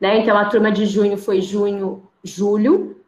[0.01, 0.17] né?
[0.17, 2.99] Então a turma de junho foi junho, julho.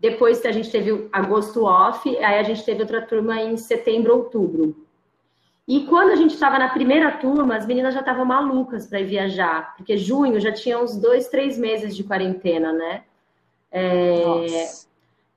[0.00, 4.84] Depois a gente teve agosto off, aí a gente teve outra turma em setembro, outubro.
[5.68, 9.06] E quando a gente estava na primeira turma, as meninas já estavam malucas para ir
[9.06, 13.04] viajar, porque junho já tinha uns dois, três meses de quarentena, né?
[13.78, 14.86] É...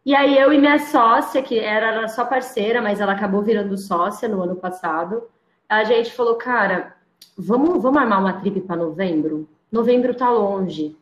[0.06, 4.30] E aí eu e minha sócia, que era só parceira, mas ela acabou virando sócia
[4.30, 5.24] no ano passado,
[5.68, 6.96] a gente falou, cara,
[7.38, 9.48] vamos, vamos armar uma trip para novembro?
[9.70, 10.98] Novembro tá longe.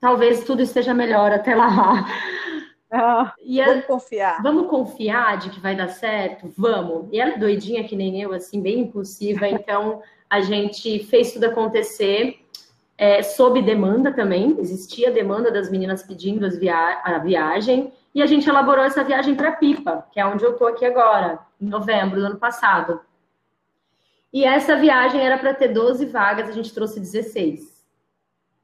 [0.00, 2.06] Talvez tudo esteja melhor até lá.
[2.88, 4.42] Ah, e ela, vamos confiar.
[4.44, 6.54] Vamos confiar de que vai dar certo?
[6.56, 7.08] Vamos.
[7.10, 9.48] E ela é doidinha que nem eu, assim, bem impulsiva.
[9.50, 12.38] Então, a gente fez tudo acontecer
[12.98, 14.56] é, sob demanda também.
[14.58, 17.92] Existia demanda das meninas pedindo via a viagem.
[18.14, 21.38] E a gente elaborou essa viagem para Pipa, que é onde eu estou aqui agora,
[21.60, 23.00] em novembro do ano passado.
[24.32, 27.84] E essa viagem era para ter 12 vagas, a gente trouxe 16.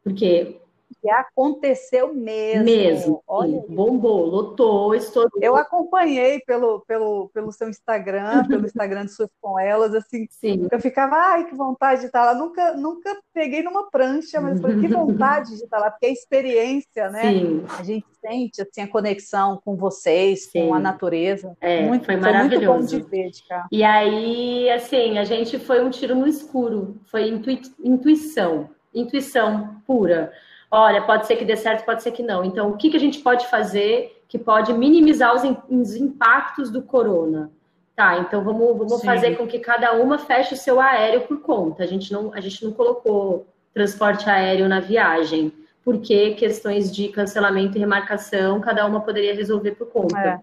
[0.02, 0.61] Porque
[1.00, 2.64] que aconteceu mesmo.
[2.64, 3.22] Mesmo.
[3.26, 5.30] Olha, bombou, lotou, estourou.
[5.40, 10.68] Eu acompanhei pelo, pelo, pelo seu Instagram, pelo Instagram de Surf com Elas, assim, Sim.
[10.70, 12.34] eu ficava, ai, que vontade de estar lá.
[12.34, 17.10] Nunca, nunca peguei numa prancha, mas falei, que vontade de estar lá, porque a experiência,
[17.10, 17.22] né?
[17.22, 17.64] Sim.
[17.78, 20.68] A gente sente assim, a conexão com vocês, Sim.
[20.68, 21.56] com a natureza.
[21.60, 22.66] É, muito, foi maravilhoso.
[22.66, 23.66] Muito bom de ver, de cá.
[23.70, 30.32] E aí, assim, a gente foi um tiro no escuro, foi intui intuição, intuição pura
[30.72, 32.42] olha, pode ser que dê certo, pode ser que não.
[32.42, 36.82] Então, o que, que a gente pode fazer que pode minimizar os, os impactos do
[36.82, 37.50] corona?
[37.94, 41.82] Tá, então vamos, vamos fazer com que cada uma feche o seu aéreo por conta.
[41.82, 45.52] A gente não, a gente não colocou transporte aéreo na viagem,
[45.84, 50.18] porque questões de cancelamento e remarcação, cada uma poderia resolver por conta.
[50.18, 50.40] É.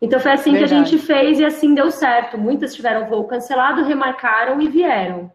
[0.00, 0.72] Então foi assim Verdade.
[0.72, 2.38] que a gente fez e assim deu certo.
[2.38, 5.30] Muitas tiveram voo cancelado, remarcaram e vieram.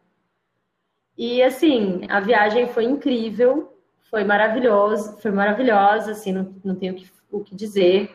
[1.16, 3.72] E assim, a viagem foi incrível
[4.12, 8.14] foi maravilhoso, foi maravilhosa, assim, não, não tenho o que, o que dizer.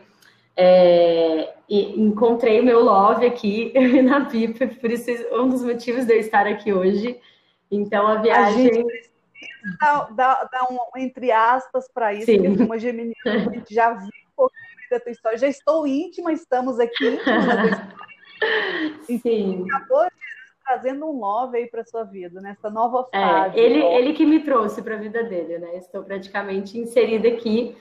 [0.55, 6.05] É, e encontrei o meu love aqui na VIP, por isso é um dos motivos
[6.05, 7.19] de eu estar aqui hoje.
[7.69, 8.69] Então a viagem.
[8.69, 12.43] A gente precisa dar, dar, dar um entre aspas para isso, Sim.
[12.43, 15.37] porque uma geminiana, a gente já viu um pouquinho da tua história.
[15.37, 17.97] Já estou íntima, estamos aqui íntima
[19.21, 19.65] Sim.
[19.71, 20.16] Acabou de
[20.67, 23.57] trazendo um love aí para sua vida, nessa nova é, fase.
[23.57, 25.77] É, ele, ele que me trouxe para a vida dele, né?
[25.77, 27.75] Estou praticamente inserida aqui,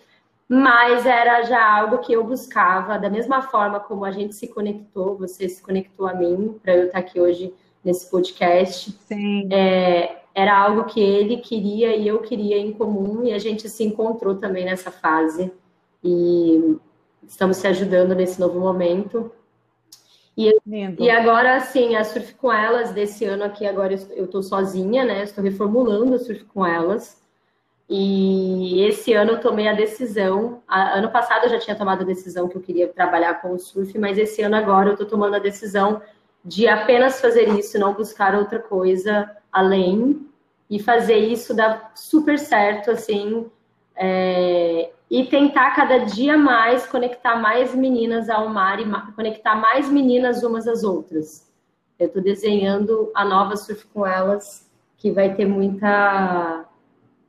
[0.49, 5.19] mas era já algo que eu buscava, da mesma forma como a gente se conectou,
[5.19, 7.53] você se conectou a mim para eu estar aqui hoje
[7.85, 8.93] nesse podcast.
[8.93, 9.49] Sim.
[9.53, 13.83] É, era algo que ele queria e eu queria em comum e a gente se
[13.83, 15.53] encontrou também nessa fase
[16.05, 16.77] e
[17.27, 19.33] estamos se ajudando nesse novo momento.
[20.37, 20.55] E,
[20.99, 25.23] e agora, assim, a Surf com Elas, desse ano aqui, agora eu estou sozinha, né?
[25.23, 27.25] Estou reformulando a Surf com Elas.
[27.89, 30.63] E esse ano eu tomei a decisão.
[30.67, 33.59] A, ano passado eu já tinha tomado a decisão que eu queria trabalhar com o
[33.59, 36.03] surf, mas esse ano agora eu estou tomando a decisão
[36.45, 40.27] de apenas fazer isso, não buscar outra coisa além.
[40.69, 43.49] E fazer isso dar super certo, assim.
[43.97, 50.43] É, e tentar cada dia mais conectar mais meninas ao mar e conectar mais meninas
[50.43, 51.51] umas às outras.
[51.99, 56.67] Eu estou desenhando a nova Surf com elas, que vai ter muita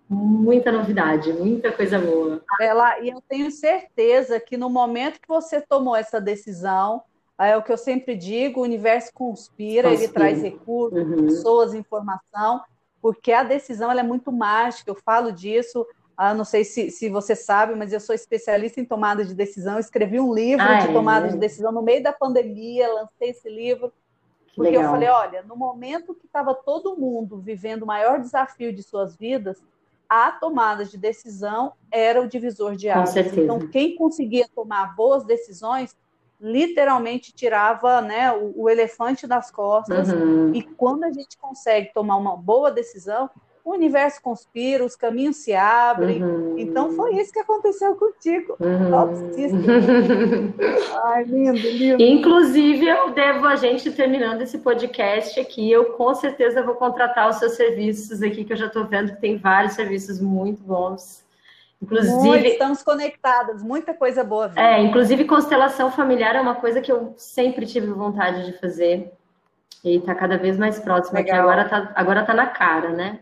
[0.10, 2.42] muita novidade, muita coisa boa.
[2.62, 7.04] Ela, e eu tenho certeza que no momento que você tomou essa decisão,
[7.38, 10.06] é o que eu sempre digo, o universo conspira, conspira.
[10.06, 11.26] ele traz recursos, uhum.
[11.26, 12.62] pessoas, informação,
[13.02, 15.86] porque a decisão é muito mágica, eu falo disso,
[16.18, 19.78] ah, não sei se, se você sabe, mas eu sou especialista em tomada de decisão.
[19.78, 21.30] escrevi um livro ah, de é, tomada é.
[21.30, 23.94] de decisão no meio da pandemia, lancei esse livro.
[24.56, 24.86] Porque Legal.
[24.86, 29.15] eu falei: olha, no momento que estava todo mundo vivendo o maior desafio de suas
[29.15, 29.62] vidas,
[30.10, 33.15] a tomada de decisão era o divisor de águas.
[33.15, 35.96] Então, quem conseguia tomar boas decisões,
[36.42, 40.12] literalmente tirava né, o, o elefante das costas.
[40.12, 40.52] Uhum.
[40.56, 43.30] E quando a gente consegue tomar uma boa decisão,
[43.68, 46.24] o universo conspira, os caminhos se abrem.
[46.24, 46.58] Uhum.
[46.58, 48.56] Então foi isso que aconteceu contigo.
[48.62, 48.96] Uhum.
[51.04, 52.02] Ai, lindo, lindo.
[52.02, 57.36] Inclusive, eu devo a gente terminando esse podcast aqui, eu com certeza vou contratar os
[57.40, 61.26] seus serviços aqui, que eu já estou vendo que tem vários serviços muito bons.
[61.82, 64.48] Inclusive, muito, estamos conectadas, muita coisa boa.
[64.48, 64.60] Vindo.
[64.60, 69.12] É, inclusive constelação familiar é uma coisa que eu sempre tive vontade de fazer.
[69.84, 73.20] E está cada vez mais próxima, que agora está agora tá na cara, né?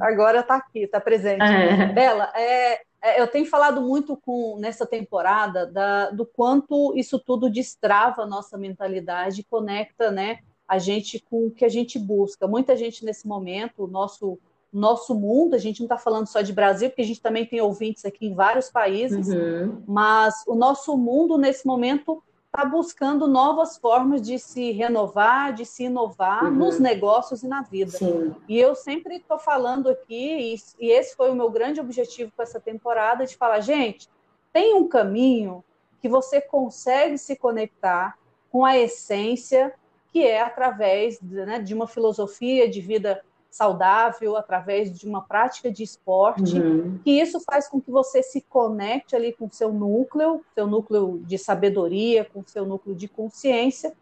[0.00, 1.42] Agora está aqui, está presente.
[1.42, 1.86] É.
[1.92, 7.50] Bela, é, é, eu tenho falado muito com nessa temporada da, do quanto isso tudo
[7.50, 10.38] destrava a nossa mentalidade, conecta, né,
[10.68, 12.46] a gente com o que a gente busca.
[12.46, 14.38] Muita gente nesse momento, o nosso
[14.72, 17.60] nosso mundo, a gente não está falando só de Brasil, porque a gente também tem
[17.60, 19.82] ouvintes aqui em vários países, uhum.
[19.86, 22.22] mas o nosso mundo nesse momento
[22.54, 26.50] está buscando novas formas de se renovar, de se inovar uhum.
[26.50, 27.92] nos negócios e na vida.
[27.92, 28.36] Sim.
[28.46, 32.60] E eu sempre estou falando aqui, e, esse foi o meu grande objetivo com essa
[32.60, 34.06] temporada, de falar, gente,
[34.52, 35.64] tem um caminho
[35.98, 38.18] que você consegue se conectar
[38.50, 39.72] com a essência,
[40.12, 45.82] que é através né, de uma filosofia de vida saudável, através de uma prática de
[45.82, 46.98] esporte, uhum.
[47.04, 51.20] que isso faz com que você se conecte ali com o seu núcleo, seu núcleo
[51.26, 53.92] de sabedoria, com o seu núcleo de consciência,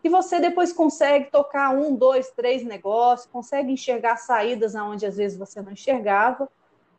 [0.00, 5.36] que você depois consegue tocar um, dois, três negócios, consegue enxergar saídas aonde às vezes
[5.36, 6.48] você não enxergava.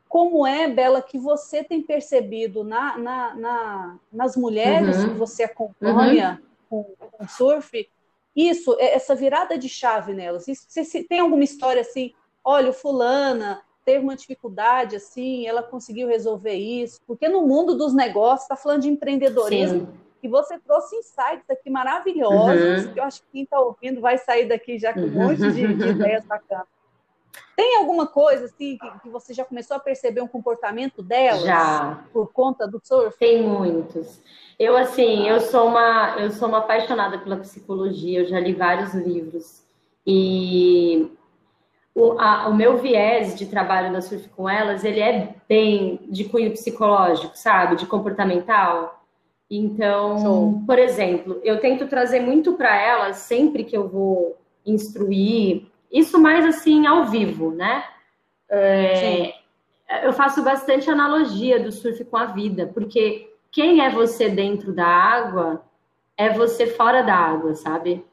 [0.09, 5.09] Como é, Bela, que você tem percebido na, na, na nas mulheres uhum.
[5.09, 6.83] que você acompanha uhum.
[6.99, 7.89] com, com surf,
[8.35, 10.47] isso, é, essa virada de chave nelas.
[10.47, 12.13] Isso, se, tem alguma história assim,
[12.43, 18.43] olha, fulana teve uma dificuldade assim, ela conseguiu resolver isso, porque no mundo dos negócios
[18.43, 19.87] está falando de empreendedorismo.
[19.87, 19.99] Sim.
[20.23, 22.93] E você trouxe insights aqui maravilhosos, uhum.
[22.93, 25.73] que eu acho que quem está ouvindo vai sair daqui já com um monte de,
[25.73, 26.67] de ideias bacanas.
[27.61, 32.03] Tem alguma coisa assim que, que, você já começou a perceber um comportamento delas já.
[32.11, 33.15] por conta do surf?
[33.19, 34.19] Tem muitos.
[34.57, 38.95] Eu assim, eu sou uma eu sou uma apaixonada pela psicologia, eu já li vários
[38.95, 39.63] livros
[40.07, 41.11] e
[41.93, 46.23] o, a, o meu viés de trabalho da surf com elas, ele é bem de
[46.23, 49.05] cunho psicológico, sabe, de comportamental.
[49.47, 50.63] Então, Show.
[50.65, 54.35] por exemplo, eu tento trazer muito para elas sempre que eu vou
[54.65, 57.83] instruir isso mais assim ao vivo, né?
[58.49, 59.33] É,
[60.03, 64.87] eu faço bastante analogia do surf com a vida, porque quem é você dentro da
[64.87, 65.63] água
[66.17, 68.05] é você fora da água, sabe?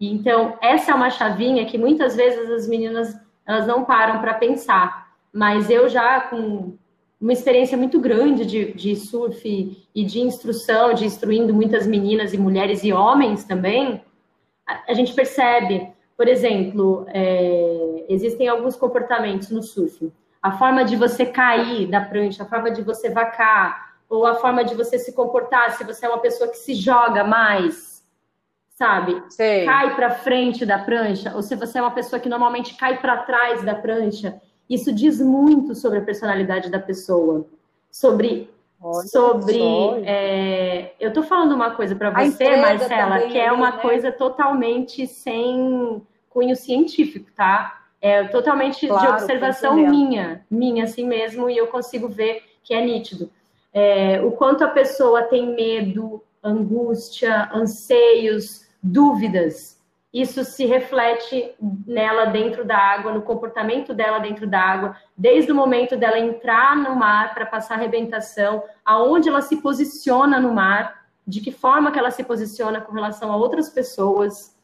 [0.00, 5.12] Então, essa é uma chavinha que muitas vezes as meninas elas não param para pensar,
[5.32, 6.76] mas eu já com
[7.20, 12.38] uma experiência muito grande de, de surf e de instrução, de instruindo muitas meninas e
[12.38, 14.02] mulheres e homens também,
[14.66, 20.12] a, a gente percebe por exemplo, é, existem alguns comportamentos no surf.
[20.42, 24.62] A forma de você cair da prancha, a forma de você vacar, ou a forma
[24.62, 28.04] de você se comportar, se você é uma pessoa que se joga mais,
[28.68, 29.22] sabe?
[29.30, 29.64] Sei.
[29.64, 33.22] Cai para frente da prancha, ou se você é uma pessoa que normalmente cai para
[33.22, 34.38] trás da prancha.
[34.68, 37.46] Isso diz muito sobre a personalidade da pessoa,
[37.90, 39.58] sobre Olha sobre.
[40.04, 43.78] É, eu tô falando uma coisa para você, Marcela, que é uma né?
[43.80, 47.82] coisa totalmente sem cunho científico, tá?
[48.00, 52.82] É totalmente claro, de observação minha, minha assim mesmo, e eu consigo ver que é
[52.82, 53.30] nítido.
[53.74, 59.78] É, o quanto a pessoa tem medo, angústia, anseios, dúvidas.
[60.12, 61.54] Isso se reflete
[61.86, 66.74] nela dentro da água, no comportamento dela dentro da água, desde o momento dela entrar
[66.76, 71.98] no mar para passar arrebentação, aonde ela se posiciona no mar, de que forma que
[71.98, 74.58] ela se posiciona com relação a outras pessoas,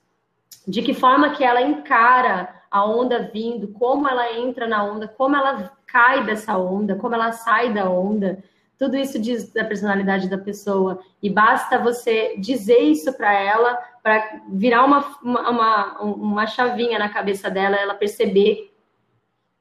[0.66, 5.36] de que forma que ela encara a onda vindo, como ela entra na onda, como
[5.36, 8.42] ela cai dessa onda, como ela sai da onda.
[8.78, 11.00] Tudo isso diz da personalidade da pessoa.
[11.22, 17.48] E basta você dizer isso para ela, para virar uma, uma, uma chavinha na cabeça
[17.48, 18.70] dela, ela perceber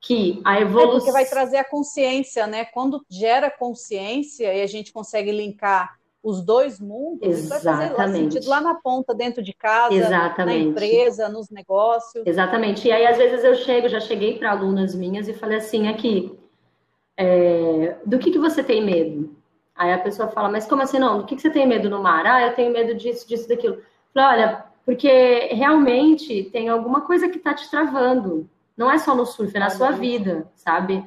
[0.01, 0.97] que a evolução.
[0.97, 2.65] É porque vai trazer a consciência, né?
[2.65, 7.89] Quando gera consciência e a gente consegue linkar os dois mundos, Exatamente.
[7.89, 10.65] vai fazer sentido lá na ponta, dentro de casa, Exatamente.
[10.65, 12.26] na empresa, nos negócios.
[12.26, 12.88] Exatamente.
[12.88, 16.36] E aí, às vezes, eu chego, já cheguei para alunas minhas e falei assim, aqui,
[17.15, 19.36] é, do que, que você tem medo?
[19.76, 21.19] Aí a pessoa fala, mas como assim, não?
[21.19, 22.26] Do que, que você tem medo no mar?
[22.26, 23.78] Ah, eu tenho medo disso, disso, daquilo.
[24.11, 28.49] Falei, olha, porque realmente tem alguma coisa que está te travando.
[28.76, 31.05] Não é só no surf, é na sua vida, sabe?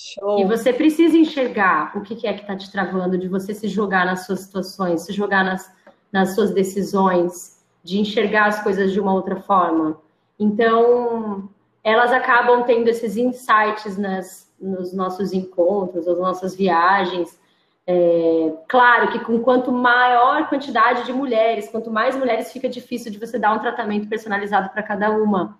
[0.00, 0.38] Show.
[0.38, 4.06] E você precisa enxergar o que é que está te travando de você se jogar
[4.06, 5.72] nas suas situações, se jogar nas,
[6.12, 10.00] nas suas decisões, de enxergar as coisas de uma outra forma.
[10.38, 11.48] Então,
[11.82, 17.36] elas acabam tendo esses insights nas, nos nossos encontros, nas nossas viagens.
[17.84, 23.18] É, claro que com quanto maior quantidade de mulheres, quanto mais mulheres, fica difícil de
[23.18, 25.58] você dar um tratamento personalizado para cada uma.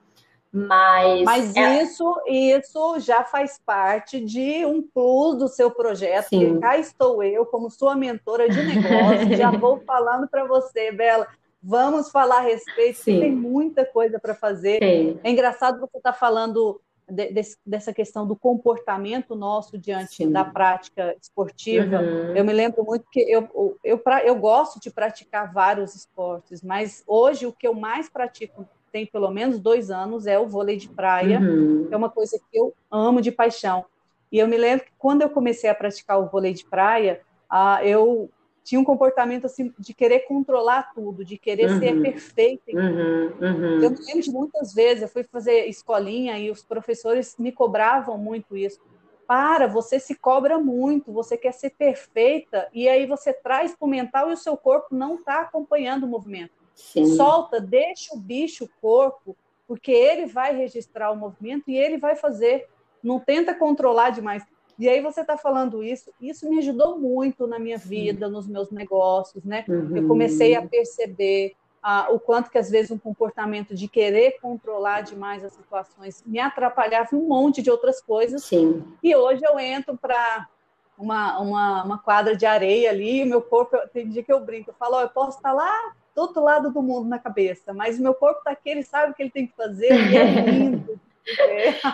[0.53, 1.83] Mas, Mas é...
[1.83, 6.29] isso, isso já faz parte de um plus do seu projeto.
[6.29, 6.59] Sim.
[6.59, 11.27] cá estou eu, como sua mentora de negócio, já vou falando para você, Bela.
[11.63, 13.21] Vamos falar a respeito, Sim.
[13.21, 14.79] tem muita coisa para fazer.
[14.83, 15.21] Sim.
[15.23, 16.81] É engraçado você estar tá falando
[17.11, 20.31] de, de, dessa questão do comportamento nosso diante Sim.
[20.31, 21.99] da prática esportiva.
[21.99, 22.37] Uhum.
[22.37, 27.03] Eu me lembro muito que eu, eu, eu, eu gosto de praticar vários esportes, mas
[27.07, 30.89] hoje o que eu mais pratico tem pelo menos dois anos, é o vôlei de
[30.89, 31.89] praia, uhum.
[31.91, 33.85] é uma coisa que eu amo de paixão.
[34.31, 37.85] E eu me lembro que quando eu comecei a praticar o vôlei de praia, ah,
[37.85, 38.31] eu
[38.69, 41.79] tinha um comportamento assim de querer controlar tudo, de querer uhum.
[41.79, 42.71] ser perfeita.
[42.75, 43.33] Uhum.
[43.41, 43.83] Uhum.
[43.83, 48.19] Eu me lembro de muitas vezes, eu fui fazer escolinha e os professores me cobravam
[48.19, 48.79] muito isso.
[49.27, 53.89] Para, você se cobra muito, você quer ser perfeita, e aí você traz para o
[53.89, 56.58] mental e o seu corpo não está acompanhando o movimento.
[56.79, 57.05] Sim.
[57.17, 62.15] Solta, deixa o bicho, o corpo, porque ele vai registrar o movimento e ele vai
[62.15, 62.69] fazer.
[63.03, 64.45] Não tenta controlar demais.
[64.79, 68.33] E aí você está falando isso, isso me ajudou muito na minha vida, Sim.
[68.33, 69.65] nos meus negócios, né?
[69.69, 69.97] Uhum.
[69.97, 75.01] Eu comecei a perceber ah, o quanto que às vezes um comportamento de querer controlar
[75.01, 78.45] demais as situações me atrapalhava um monte de outras coisas.
[78.45, 78.85] Sim.
[79.03, 80.49] E hoje eu entro para
[80.97, 84.75] uma, uma, uma, quadra de areia ali, meu corpo, tem dia que eu brinco, eu
[84.75, 85.73] falo, oh, eu posso estar lá
[86.19, 89.13] do outro lado do mundo na cabeça, mas o meu corpo está aqui, ele sabe
[89.13, 91.01] o que ele tem que fazer, e é lindo.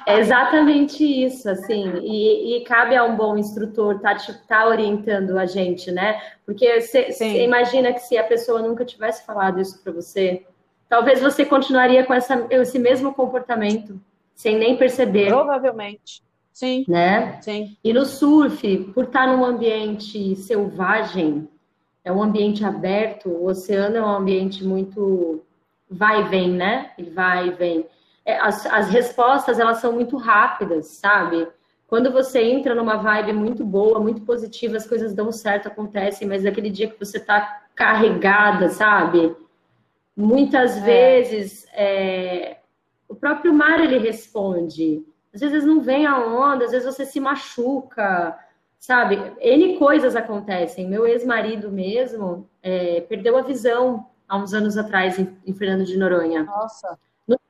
[0.06, 5.36] é exatamente isso, assim, e, e, cabe a um bom instrutor estar tá, tá orientando
[5.36, 6.22] a gente, né?
[6.46, 10.46] Porque você imagina que se a pessoa nunca tivesse falado isso para você,
[10.88, 14.00] talvez você continuaria com essa, esse mesmo comportamento,
[14.34, 15.28] sem nem perceber.
[15.28, 16.22] Provavelmente.
[16.50, 16.84] Sim.
[16.88, 17.42] Né?
[17.42, 17.76] Sim.
[17.84, 21.48] E no surf, por estar num ambiente selvagem,
[22.04, 25.42] é um ambiente aberto, o oceano é um ambiente muito
[25.90, 26.90] vai e vem, né?
[26.98, 27.86] Ele vai e vem.
[28.24, 31.48] É, as, as respostas, elas são muito rápidas, sabe?
[31.86, 36.42] Quando você entra numa vibe muito boa, muito positiva, as coisas dão certo, acontecem, mas
[36.42, 39.34] naquele dia que você tá carregada, sabe?
[40.16, 40.80] Muitas é.
[40.80, 42.58] vezes é,
[43.08, 45.04] o próprio mar ele responde.
[45.32, 48.38] Às vezes não vem a onda, às vezes você se machuca,
[48.84, 49.32] sabe?
[49.40, 50.86] N coisas acontecem.
[50.86, 55.96] Meu ex-marido mesmo é, perdeu a visão há uns anos atrás em, em Fernando de
[55.96, 56.44] Noronha.
[56.44, 56.98] Nossa.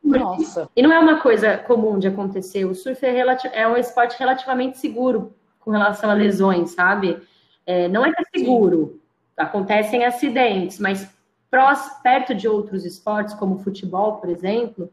[0.00, 0.70] Nossa.
[0.76, 2.64] E não é uma coisa comum de acontecer.
[2.64, 3.18] O surf é,
[3.52, 7.20] é um esporte relativamente seguro com relação a lesões, sabe?
[7.66, 9.00] É, não é que é seguro,
[9.36, 11.08] acontecem acidentes, mas
[11.50, 14.88] prós, perto de outros esportes, como o futebol, por exemplo,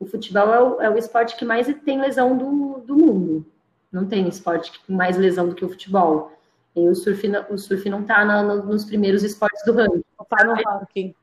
[0.00, 3.51] o futebol é o, é o esporte que mais tem lesão do, do mundo.
[3.92, 6.32] Não tem esporte com mais lesão do que o futebol.
[6.74, 10.02] E o surf, o surf não está no, nos primeiros esportes do ranking.
[10.20, 11.14] Está no ranking.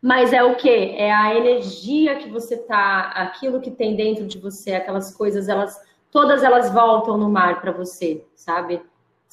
[0.00, 0.70] Mas é o que?
[0.96, 5.78] É a energia que você tá, aquilo que tem dentro de você, aquelas coisas, elas
[6.10, 8.80] todas elas voltam no mar para você, sabe?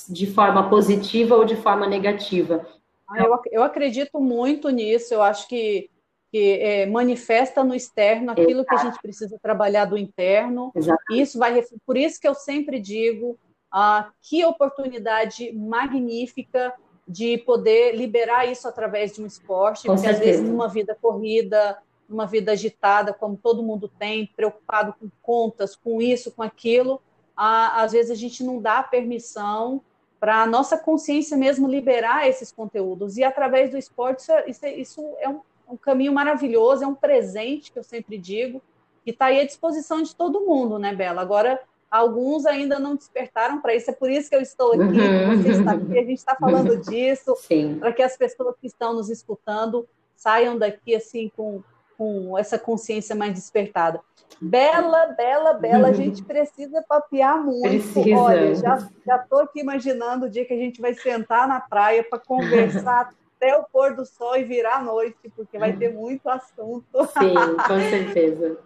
[0.10, 2.68] De forma positiva ou de forma negativa.
[3.08, 5.14] Ah, eu, eu acredito muito nisso.
[5.14, 5.90] Eu acho que
[6.36, 8.68] que é, manifesta no externo aquilo Exato.
[8.68, 10.70] que a gente precisa trabalhar do interno.
[10.76, 11.02] Exato.
[11.10, 13.40] Isso vai por isso que eu sempre digo
[13.72, 16.74] ah, que oportunidade magnífica
[17.08, 20.20] de poder liberar isso através de um esporte, Com porque certeza.
[20.20, 21.78] às vezes numa vida corrida,
[22.10, 27.02] numa vida agitada, como todo mundo tem, preocupado com contas, com isso, com aquilo,
[27.34, 29.82] ah, às vezes a gente não dá permissão
[30.20, 33.16] para a nossa consciência mesmo liberar esses conteúdos.
[33.16, 36.88] E através do esporte, isso, é, isso, é, isso é um um caminho maravilhoso, é
[36.88, 38.62] um presente que eu sempre digo,
[39.06, 41.22] e está aí à disposição de todo mundo, né, Bela?
[41.22, 41.60] Agora,
[41.90, 45.42] alguns ainda não despertaram para isso, é por isso que eu estou aqui, uhum.
[45.42, 47.36] você está aqui, a gente está falando disso,
[47.80, 51.62] para que as pessoas que estão nos escutando saiam daqui assim com,
[51.98, 54.02] com essa consciência mais despertada.
[54.42, 57.70] Bela, bela, bela, a gente precisa papear muito.
[57.70, 58.18] Precisa.
[58.18, 62.20] Olha, já estou aqui imaginando o dia que a gente vai sentar na praia para
[62.20, 67.06] conversar até o pôr do sol e virar a noite, porque vai ter muito assunto.
[67.08, 67.36] Sim,
[67.68, 68.58] com certeza.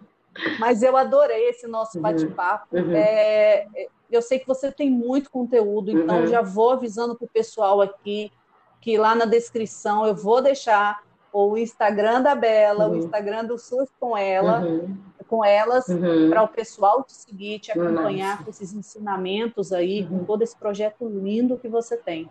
[0.58, 2.02] Mas eu adorei esse nosso uhum.
[2.02, 2.76] bate-papo.
[2.76, 2.94] Uhum.
[2.94, 3.66] É,
[4.10, 6.26] eu sei que você tem muito conteúdo, então uhum.
[6.26, 8.32] já vou avisando para o pessoal aqui
[8.80, 11.02] que lá na descrição eu vou deixar
[11.32, 12.96] o Instagram da Bela, o uhum.
[12.96, 14.96] Instagram do Surf com ela, uhum.
[15.28, 16.28] com elas, uhum.
[16.28, 21.06] para o pessoal te seguir, te acompanhar com esses ensinamentos aí, com todo esse projeto
[21.08, 22.28] lindo que você tem.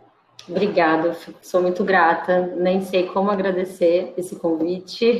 [0.49, 2.53] Obrigada, sou muito grata.
[2.57, 5.19] Nem sei como agradecer esse convite.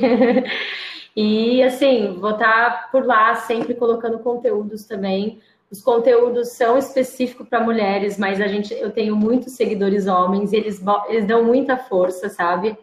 [1.16, 5.40] E assim, vou estar tá por lá sempre colocando conteúdos também.
[5.70, 10.56] Os conteúdos são específicos para mulheres, mas a gente, eu tenho muitos seguidores homens e
[10.56, 12.76] eles, eles dão muita força, sabe?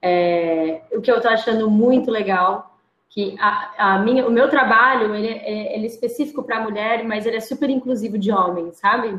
[0.00, 2.74] É, o que eu estou achando muito legal
[3.08, 7.24] que a, a, minha, o meu trabalho ele é, ele é específico para mulher, mas
[7.24, 9.18] ele é super inclusivo de homens, sabe?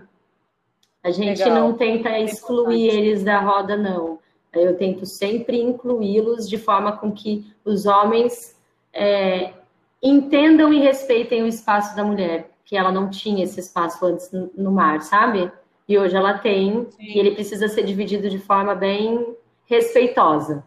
[1.05, 1.53] A gente Legal.
[1.53, 4.17] não tenta excluir é eles da roda, não.
[4.51, 8.59] Eu tento sempre incluí-los de forma com que os homens
[8.91, 9.53] é,
[10.01, 14.71] entendam e respeitem o espaço da mulher, que ela não tinha esse espaço antes no
[14.71, 15.51] mar, sabe?
[15.87, 16.97] E hoje ela tem, Sim.
[16.99, 19.35] e ele precisa ser dividido de forma bem
[19.67, 20.63] respeitosa.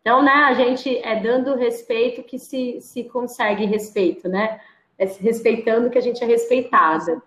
[0.00, 4.58] Então, né, a gente é dando respeito que se, se consegue respeito, né?
[4.98, 7.20] É respeitando que a gente é respeitada.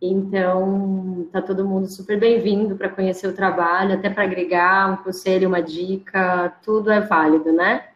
[0.00, 5.48] Então, tá todo mundo super bem-vindo para conhecer o trabalho, até para agregar um conselho,
[5.48, 7.88] uma dica, tudo é válido, né?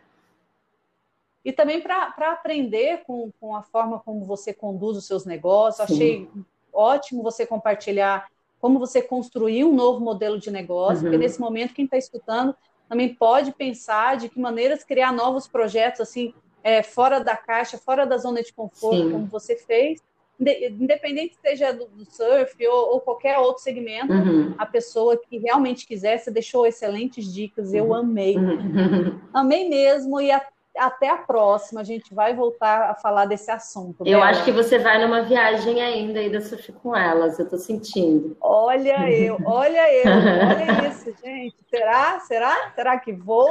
[1.44, 5.86] E também para aprender com, com a forma como você conduz os seus negócios.
[5.88, 5.94] Sim.
[5.94, 6.28] Achei
[6.72, 8.28] ótimo você compartilhar
[8.60, 11.02] como você construiu um novo modelo de negócio, uhum.
[11.02, 12.54] porque nesse momento quem está escutando
[12.88, 18.04] também pode pensar de que maneiras criar novos projetos assim é, fora da caixa, fora
[18.04, 19.12] da zona de conforto, Sim.
[19.12, 20.02] como você fez,
[20.40, 24.54] independente seja do, do surf ou, ou, qualquer outro segmento, uhum.
[24.56, 27.94] a pessoa que realmente quiser, você deixou excelentes dicas, eu uhum.
[27.94, 28.36] amei.
[28.36, 29.20] Uhum.
[29.32, 30.42] Amei mesmo, e a,
[30.76, 34.04] até a próxima, a gente vai voltar a falar desse assunto.
[34.06, 36.40] Eu acho que você vai numa viagem ainda aí da
[36.82, 38.36] com elas, eu tô sentindo.
[38.40, 41.56] Olha eu, olha eu, olha isso, gente.
[41.68, 42.20] Será?
[42.20, 42.72] Será?
[42.74, 43.48] Será que vou?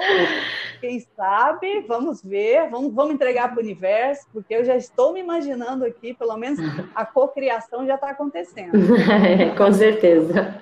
[0.82, 1.82] Quem sabe?
[1.88, 6.13] Vamos ver, vamos, vamos entregar para o universo, porque eu já estou me imaginando aqui,
[6.13, 6.59] pelo menos
[6.93, 8.72] a cocriação já está acontecendo.
[9.57, 10.57] com certeza.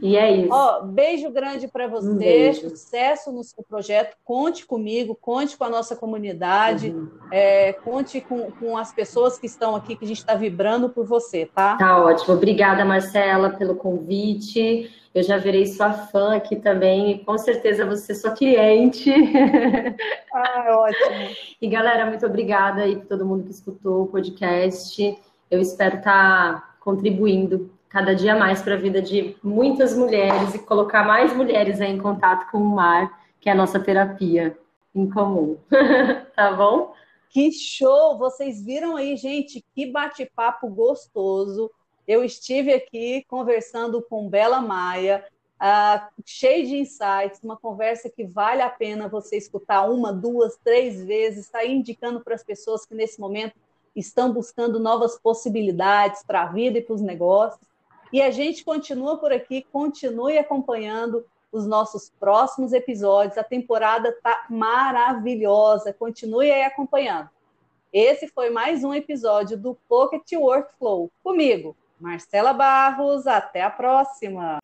[0.00, 0.52] E é isso.
[0.52, 4.16] Ó, beijo grande para você, um sucesso no seu projeto.
[4.24, 7.08] Conte comigo, conte com a nossa comunidade, uhum.
[7.30, 11.04] é, conte com, com as pessoas que estão aqui, que a gente está vibrando por
[11.04, 11.76] você, tá?
[11.76, 12.34] Tá ótimo.
[12.34, 14.90] Obrigada, Marcela, pelo convite.
[15.14, 19.10] Eu já virei sua fã aqui também, e com certeza você é sua cliente.
[20.34, 21.36] Ah, ótimo.
[21.60, 25.14] E galera, muito obrigada aí por todo mundo que escutou o podcast.
[25.50, 30.58] Eu espero estar tá contribuindo cada dia mais para a vida de muitas mulheres e
[30.58, 34.56] colocar mais mulheres em contato com o mar, que é a nossa terapia
[34.94, 35.58] em comum.
[36.36, 36.94] tá bom?
[37.30, 38.18] Que show!
[38.18, 41.70] Vocês viram aí, gente, que bate-papo gostoso.
[42.06, 45.24] Eu estive aqui conversando com Bela Maia,
[45.60, 51.02] uh, cheio de insights, uma conversa que vale a pena você escutar uma, duas, três
[51.04, 53.54] vezes, está indicando para as pessoas que nesse momento
[53.94, 57.66] estão buscando novas possibilidades para a vida e para os negócios.
[58.12, 63.36] E a gente continua por aqui, continue acompanhando os nossos próximos episódios.
[63.36, 65.92] A temporada está maravilhosa.
[65.92, 67.28] Continue aí acompanhando.
[67.92, 71.10] Esse foi mais um episódio do Pocket Workflow.
[71.22, 73.26] Comigo, Marcela Barros.
[73.26, 74.58] Até a próxima.